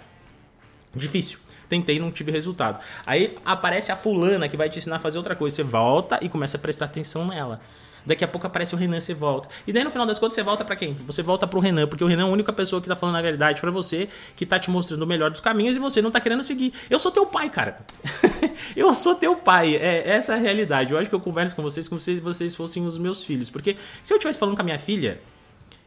difícil 0.94 1.40
tentei 1.70 2.00
não 2.00 2.10
tive 2.10 2.32
resultado. 2.32 2.80
Aí 3.06 3.38
aparece 3.44 3.92
a 3.92 3.96
fulana 3.96 4.48
que 4.48 4.56
vai 4.56 4.68
te 4.68 4.78
ensinar 4.78 4.96
a 4.96 4.98
fazer 4.98 5.16
outra 5.16 5.36
coisa. 5.36 5.56
Você 5.56 5.62
volta 5.62 6.18
e 6.20 6.28
começa 6.28 6.56
a 6.56 6.60
prestar 6.60 6.86
atenção 6.86 7.26
nela. 7.28 7.60
Daqui 8.04 8.24
a 8.24 8.28
pouco 8.28 8.46
aparece 8.46 8.74
o 8.74 8.78
Renan, 8.78 9.00
você 9.00 9.14
volta. 9.14 9.48
E 9.66 9.72
daí 9.72 9.84
no 9.84 9.90
final 9.90 10.06
das 10.06 10.18
contas 10.18 10.34
você 10.34 10.42
volta 10.42 10.64
para 10.64 10.76
quem? 10.76 10.94
Você 11.06 11.22
volta 11.22 11.46
pro 11.46 11.60
Renan, 11.60 11.86
porque 11.86 12.02
o 12.02 12.06
Renan 12.06 12.24
é 12.24 12.26
a 12.26 12.32
única 12.32 12.52
pessoa 12.52 12.80
que 12.80 12.88
tá 12.88 12.96
falando 12.96 13.16
a 13.16 13.22
verdade 13.22 13.60
para 13.60 13.70
você, 13.70 14.08
que 14.36 14.46
tá 14.46 14.58
te 14.58 14.70
mostrando 14.70 15.02
o 15.02 15.06
melhor 15.06 15.30
dos 15.30 15.40
caminhos 15.40 15.76
e 15.76 15.78
você 15.78 16.00
não 16.00 16.10
tá 16.10 16.20
querendo 16.20 16.42
seguir. 16.42 16.72
Eu 16.88 16.98
sou 16.98 17.10
teu 17.10 17.26
pai, 17.26 17.50
cara. 17.50 17.78
eu 18.74 18.92
sou 18.94 19.14
teu 19.14 19.36
pai. 19.36 19.76
É 19.76 20.08
essa 20.10 20.34
é 20.34 20.36
a 20.36 20.38
realidade. 20.38 20.92
Eu 20.92 20.98
acho 20.98 21.08
que 21.08 21.14
eu 21.14 21.20
converso 21.20 21.54
com 21.54 21.62
vocês 21.62 21.88
como 21.88 22.00
se 22.00 22.20
vocês 22.20 22.54
fossem 22.54 22.86
os 22.86 22.98
meus 22.98 23.24
filhos, 23.24 23.50
porque 23.50 23.76
se 24.02 24.12
eu 24.12 24.16
estivesse 24.16 24.38
falando 24.38 24.56
com 24.56 24.62
a 24.62 24.64
minha 24.64 24.78
filha, 24.78 25.20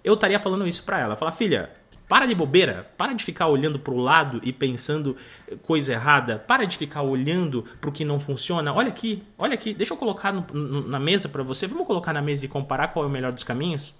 eu 0.03 0.13
estaria 0.13 0.39
falando 0.39 0.67
isso 0.67 0.84
para 0.84 1.00
ela. 1.00 1.15
Falar, 1.15 1.32
filha, 1.32 1.70
para 2.13 2.27
de 2.27 2.36
bobeira, 2.36 2.88
para 2.96 3.12
de 3.13 3.24
ficar 3.24 3.48
olhando 3.48 3.79
para 3.79 3.91
o 3.91 3.98
lado 3.98 4.39
e 4.43 4.53
pensando 4.53 5.17
coisa 5.63 5.93
errada, 5.93 6.38
para 6.38 6.63
de 6.63 6.77
ficar 6.77 7.01
olhando 7.01 7.65
para 7.82 7.89
o 7.89 7.91
que 7.91 8.05
não 8.05 8.20
funciona. 8.20 8.72
Olha 8.72 8.89
aqui, 8.89 9.24
olha 9.36 9.55
aqui, 9.55 9.74
deixa 9.74 9.96
eu 9.96 9.98
colocar 9.98 10.32
no, 10.32 10.46
no, 10.53 10.88
na 10.88 11.00
mesa 11.00 11.27
para 11.27 11.41
você. 11.41 11.65
Vamos 11.65 11.88
colocar 11.88 12.13
na 12.13 12.22
mesa 12.22 12.46
e 12.46 12.48
comparar 12.48 12.89
qual 12.89 13.03
é 13.03 13.08
o 13.08 13.12
melhor 13.12 13.32
dos 13.32 13.43
caminhos? 13.43 13.96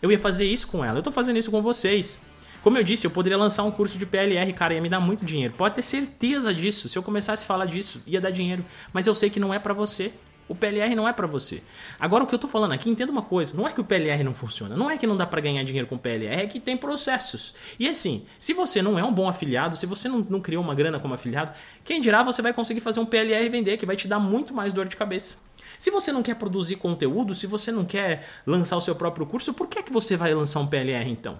Eu 0.00 0.10
ia 0.10 0.18
fazer 0.18 0.46
isso 0.46 0.68
com 0.68 0.82
ela, 0.82 0.96
eu 0.96 1.00
estou 1.00 1.12
fazendo 1.12 1.38
isso 1.38 1.50
com 1.50 1.60
vocês. 1.60 2.18
Como 2.62 2.78
eu 2.78 2.82
disse, 2.82 3.06
eu 3.06 3.10
poderia 3.10 3.36
lançar 3.36 3.62
um 3.64 3.70
curso 3.70 3.98
de 3.98 4.06
PLR, 4.06 4.50
cara, 4.54 4.72
ia 4.72 4.80
me 4.80 4.88
dar 4.88 4.98
muito 4.98 5.22
dinheiro. 5.22 5.52
Pode 5.52 5.74
ter 5.74 5.82
certeza 5.82 6.54
disso. 6.54 6.88
Se 6.88 6.96
eu 6.96 7.02
começasse 7.02 7.44
a 7.44 7.46
falar 7.46 7.66
disso, 7.66 8.00
ia 8.06 8.22
dar 8.22 8.30
dinheiro. 8.30 8.64
Mas 8.90 9.06
eu 9.06 9.14
sei 9.14 9.28
que 9.28 9.38
não 9.38 9.52
é 9.52 9.58
para 9.58 9.74
você. 9.74 10.14
O 10.48 10.54
PLR 10.54 10.94
não 10.94 11.06
é 11.06 11.12
para 11.12 11.26
você. 11.26 11.62
Agora 12.00 12.24
o 12.24 12.26
que 12.26 12.34
eu 12.34 12.38
tô 12.38 12.48
falando 12.48 12.72
aqui, 12.72 12.88
entenda 12.88 13.12
uma 13.12 13.22
coisa, 13.22 13.56
não 13.56 13.68
é 13.68 13.72
que 13.72 13.80
o 13.80 13.84
PLR 13.84 14.24
não 14.24 14.32
funciona, 14.32 14.74
não 14.76 14.90
é 14.90 14.96
que 14.96 15.06
não 15.06 15.16
dá 15.16 15.26
para 15.26 15.40
ganhar 15.40 15.62
dinheiro 15.62 15.86
com 15.86 15.96
o 15.96 15.98
PLR, 15.98 16.42
é 16.42 16.46
que 16.46 16.58
tem 16.58 16.76
processos. 16.76 17.54
E 17.78 17.86
assim, 17.86 18.24
se 18.40 18.54
você 18.54 18.80
não 18.80 18.98
é 18.98 19.04
um 19.04 19.12
bom 19.12 19.28
afiliado, 19.28 19.76
se 19.76 19.84
você 19.84 20.08
não, 20.08 20.20
não 20.20 20.40
criou 20.40 20.64
uma 20.64 20.74
grana 20.74 20.98
como 20.98 21.12
afiliado, 21.12 21.52
quem 21.84 22.00
dirá 22.00 22.22
você 22.22 22.40
vai 22.40 22.54
conseguir 22.54 22.80
fazer 22.80 23.00
um 23.00 23.06
PLR 23.06 23.48
vender, 23.48 23.76
que 23.76 23.84
vai 23.84 23.96
te 23.96 24.08
dar 24.08 24.18
muito 24.18 24.54
mais 24.54 24.72
dor 24.72 24.86
de 24.86 24.96
cabeça. 24.96 25.36
Se 25.78 25.90
você 25.90 26.10
não 26.10 26.22
quer 26.22 26.34
produzir 26.34 26.76
conteúdo, 26.76 27.34
se 27.34 27.46
você 27.46 27.70
não 27.70 27.84
quer 27.84 28.26
lançar 28.46 28.76
o 28.76 28.80
seu 28.80 28.94
próprio 28.94 29.26
curso, 29.26 29.52
por 29.52 29.68
que 29.68 29.78
é 29.78 29.82
que 29.82 29.92
você 29.92 30.16
vai 30.16 30.32
lançar 30.32 30.60
um 30.60 30.66
PLR 30.66 31.08
então? 31.10 31.38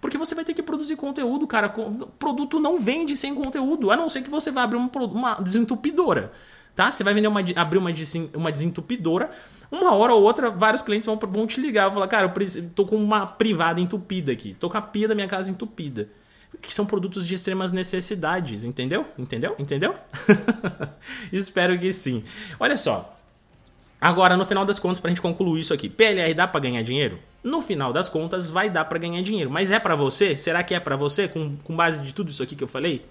Porque 0.00 0.18
você 0.18 0.34
vai 0.34 0.44
ter 0.44 0.52
que 0.52 0.62
produzir 0.62 0.96
conteúdo, 0.96 1.46
cara. 1.46 1.70
Produto 2.18 2.60
não 2.60 2.78
vende 2.78 3.16
sem 3.16 3.34
conteúdo, 3.34 3.90
a 3.90 3.96
não 3.96 4.08
ser 4.08 4.22
que 4.22 4.28
você 4.28 4.50
vá 4.50 4.62
abrir 4.62 4.76
uma, 4.76 4.90
uma 5.06 5.34
desentupidora. 5.36 6.30
Tá? 6.74 6.90
Você 6.90 7.04
vai 7.04 7.14
vender 7.14 7.28
uma, 7.28 7.40
abrir 7.56 7.78
uma, 7.78 7.90
uma 8.34 8.52
desentupidora, 8.52 9.30
uma 9.70 9.94
hora 9.94 10.12
ou 10.14 10.22
outra, 10.22 10.50
vários 10.50 10.82
clientes 10.82 11.06
vão, 11.06 11.18
vão 11.18 11.46
te 11.46 11.60
ligar, 11.60 11.84
vão 11.84 11.94
falar, 11.94 12.08
cara, 12.08 12.32
eu 12.56 12.70
tô 12.70 12.84
com 12.84 12.96
uma 12.96 13.26
privada 13.26 13.80
entupida 13.80 14.32
aqui, 14.32 14.54
tô 14.54 14.68
com 14.68 14.76
a 14.76 14.82
pia 14.82 15.08
da 15.08 15.14
minha 15.14 15.28
casa 15.28 15.50
entupida. 15.50 16.08
Que 16.62 16.72
são 16.72 16.86
produtos 16.86 17.26
de 17.26 17.34
extremas 17.34 17.72
necessidades, 17.72 18.62
entendeu? 18.62 19.04
Entendeu? 19.18 19.56
Entendeu? 19.58 19.94
Espero 21.32 21.76
que 21.76 21.92
sim. 21.92 22.22
Olha 22.60 22.76
só. 22.76 23.18
Agora, 24.00 24.36
no 24.36 24.46
final 24.46 24.64
das 24.64 24.78
contas, 24.78 25.00
pra 25.00 25.08
gente 25.08 25.20
concluir 25.20 25.62
isso 25.62 25.74
aqui, 25.74 25.88
PLR 25.88 26.32
dá 26.34 26.46
para 26.46 26.60
ganhar 26.60 26.82
dinheiro? 26.82 27.18
No 27.42 27.60
final 27.60 27.92
das 27.92 28.08
contas, 28.08 28.46
vai 28.48 28.70
dar 28.70 28.84
para 28.84 28.98
ganhar 28.98 29.22
dinheiro. 29.22 29.50
Mas 29.50 29.70
é 29.70 29.80
para 29.80 29.96
você? 29.96 30.36
Será 30.36 30.62
que 30.62 30.74
é 30.74 30.80
para 30.80 30.94
você, 30.94 31.26
com, 31.26 31.56
com 31.56 31.74
base 31.74 32.02
de 32.02 32.14
tudo 32.14 32.30
isso 32.30 32.42
aqui 32.42 32.54
que 32.54 32.62
eu 32.62 32.68
falei? 32.68 33.04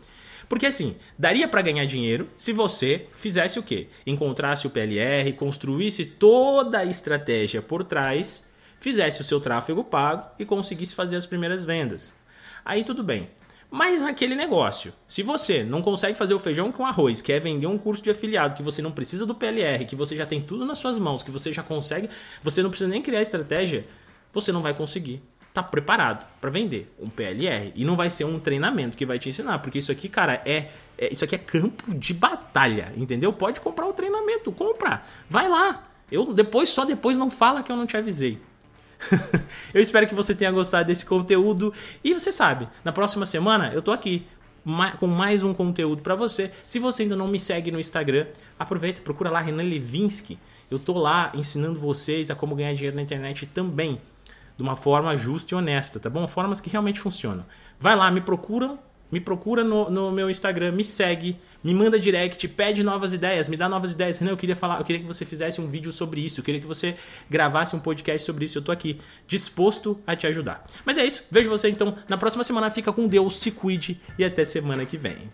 Porque 0.54 0.68
assim, 0.68 0.96
daria 1.18 1.48
para 1.48 1.64
ganhar 1.64 1.84
dinheiro 1.86 2.30
se 2.38 2.54
você 2.54 3.08
fizesse 3.12 3.58
o 3.58 3.64
quê? 3.64 3.88
Encontrasse 4.06 4.68
o 4.68 4.70
PLR, 4.70 5.34
construísse 5.34 6.06
toda 6.06 6.78
a 6.78 6.86
estratégia 6.86 7.60
por 7.60 7.84
trás, 7.84 8.48
fizesse 8.80 9.20
o 9.20 9.24
seu 9.24 9.42
tráfego 9.42 9.84
pago 9.84 10.30
e 10.38 10.46
conseguisse 10.46 10.94
fazer 10.94 11.16
as 11.16 11.26
primeiras 11.26 11.66
vendas. 11.66 12.14
Aí 12.64 12.84
tudo 12.84 13.04
bem. 13.04 13.32
Mas 13.68 14.04
naquele 14.04 14.36
negócio, 14.36 14.94
se 15.08 15.24
você 15.24 15.64
não 15.64 15.82
consegue 15.82 16.16
fazer 16.16 16.36
o 16.36 16.40
feijão 16.40 16.72
com 16.72 16.86
arroz, 16.86 17.20
quer 17.20 17.42
vender 17.42 17.66
um 17.66 17.80
curso 17.80 18.04
de 18.04 18.12
afiliado, 18.12 18.54
que 18.54 18.62
você 18.62 18.80
não 18.80 18.92
precisa 18.92 19.26
do 19.26 19.34
PLR, 19.34 19.86
que 19.86 19.96
você 19.96 20.16
já 20.16 20.28
tem 20.28 20.40
tudo 20.40 20.68
nas 20.68 20.78
suas 20.78 21.00
mãos, 21.00 21.24
que 21.24 21.32
você 21.32 21.52
já 21.52 21.64
consegue, 21.64 22.12
você 22.44 22.62
não 22.62 22.70
precisa 22.70 22.92
nem 22.92 23.02
criar 23.02 23.24
estratégia, 23.24 23.88
você 24.32 24.52
não 24.52 24.62
vai 24.62 24.76
conseguir 24.76 25.20
tá 25.54 25.62
preparado 25.62 26.26
para 26.42 26.50
vender 26.50 26.92
um 27.00 27.10
PLR. 27.10 27.72
E 27.76 27.86
não 27.86 27.96
vai 27.96 28.10
ser 28.10 28.26
um 28.26 28.40
treinamento 28.40 28.98
que 28.98 29.06
vai 29.06 29.20
te 29.20 29.30
ensinar, 29.30 29.60
porque 29.60 29.78
isso 29.78 29.92
aqui, 29.92 30.10
cara, 30.10 30.42
é, 30.46 30.70
é, 30.98 31.14
isso 31.14 31.24
aqui 31.24 31.36
é 31.36 31.38
campo 31.38 31.94
de 31.94 32.14
batalha, 32.14 32.92
entendeu? 32.98 33.32
Pode 33.32 33.62
comprar 33.62 33.86
o 33.86 33.94
treinamento, 33.94 34.52
compra. 34.52 35.04
Vai 35.30 35.48
lá. 35.48 35.84
Eu 36.12 36.34
depois 36.34 36.70
só 36.70 36.86
depois 36.86 37.18
não 37.18 37.30
fala 37.30 37.62
que 37.62 37.72
eu 37.72 37.76
não 37.76 37.86
te 37.86 37.96
avisei. 37.96 38.42
eu 39.74 39.82
espero 39.82 40.08
que 40.08 40.16
você 40.16 40.34
tenha 40.34 40.52
gostado 40.52 40.88
desse 40.88 41.06
conteúdo 41.06 41.74
e 42.04 42.14
você 42.14 42.32
sabe, 42.32 42.70
na 42.86 42.92
próxima 42.92 43.26
semana 43.26 43.72
eu 43.74 43.82
tô 43.82 43.92
aqui 43.92 44.26
com 44.98 45.08
mais 45.08 45.44
um 45.44 45.54
conteúdo 45.54 46.02
para 46.02 46.16
você. 46.16 46.52
Se 46.66 46.80
você 46.80 47.04
ainda 47.04 47.16
não 47.16 47.28
me 47.28 47.40
segue 47.40 47.70
no 47.70 47.80
Instagram, 47.80 48.28
aproveita, 48.58 49.02
procura 49.02 49.30
lá 49.30 49.42
Renan 49.42 49.64
Levinsky. 49.64 50.40
Eu 50.72 50.80
tô 50.80 50.98
lá 50.98 51.32
ensinando 51.36 51.80
vocês 51.80 52.32
a 52.32 52.36
como 52.36 52.56
ganhar 52.56 52.74
dinheiro 52.74 52.96
na 52.96 53.02
internet 53.02 53.46
também 53.46 54.00
de 54.56 54.64
uma 54.64 54.76
forma 54.76 55.16
justa 55.18 55.54
e 55.54 55.58
honesta, 55.58 56.00
tá 56.00 56.10
bom? 56.10 56.28
Formas 56.28 56.62
que 56.62 56.70
realmente 56.70 57.00
funcionam. 57.00 57.46
Vai 57.80 57.96
lá, 57.96 58.10
me 58.12 58.22
procura, 58.22 58.78
me 59.12 59.20
procura 59.20 59.64
no, 59.64 59.90
no 59.90 60.12
meu 60.12 60.30
Instagram, 60.30 60.72
me 60.72 60.84
segue, 60.84 61.38
me 61.64 61.74
manda 61.74 62.00
direct, 62.00 62.48
pede 62.48 62.84
novas 62.84 63.14
ideias, 63.14 63.48
me 63.48 63.56
dá 63.56 63.70
novas 63.70 63.92
ideias. 63.94 64.20
Não, 64.22 64.32
eu 64.32 64.38
queria 64.38 64.56
falar, 64.56 64.80
eu 64.80 64.84
queria 64.84 65.02
que 65.02 65.08
você 65.08 65.24
fizesse 65.24 65.62
um 65.62 65.68
vídeo 65.68 65.92
sobre 65.92 66.22
isso, 66.22 66.40
eu 66.40 66.44
queria 66.44 66.60
que 66.60 66.68
você 66.68 66.96
gravasse 67.30 67.76
um 67.76 67.80
podcast 67.80 68.26
sobre 68.26 68.46
isso. 68.46 68.58
Eu 68.58 68.64
tô 68.64 68.72
aqui 68.72 69.00
disposto 69.28 70.00
a 70.06 70.16
te 70.16 70.26
ajudar. 70.26 70.64
Mas 70.84 70.98
é 70.98 71.06
isso, 71.06 71.26
vejo 71.30 71.50
você 71.50 71.70
então 71.70 71.96
na 72.10 72.18
próxima 72.18 72.44
semana. 72.44 72.72
Fica 72.72 72.92
com 72.92 73.08
Deus, 73.08 73.38
se 73.38 73.52
cuide 73.52 74.02
e 74.18 74.26
até 74.26 74.44
semana 74.44 74.86
que 74.86 74.98
vem. 74.98 75.30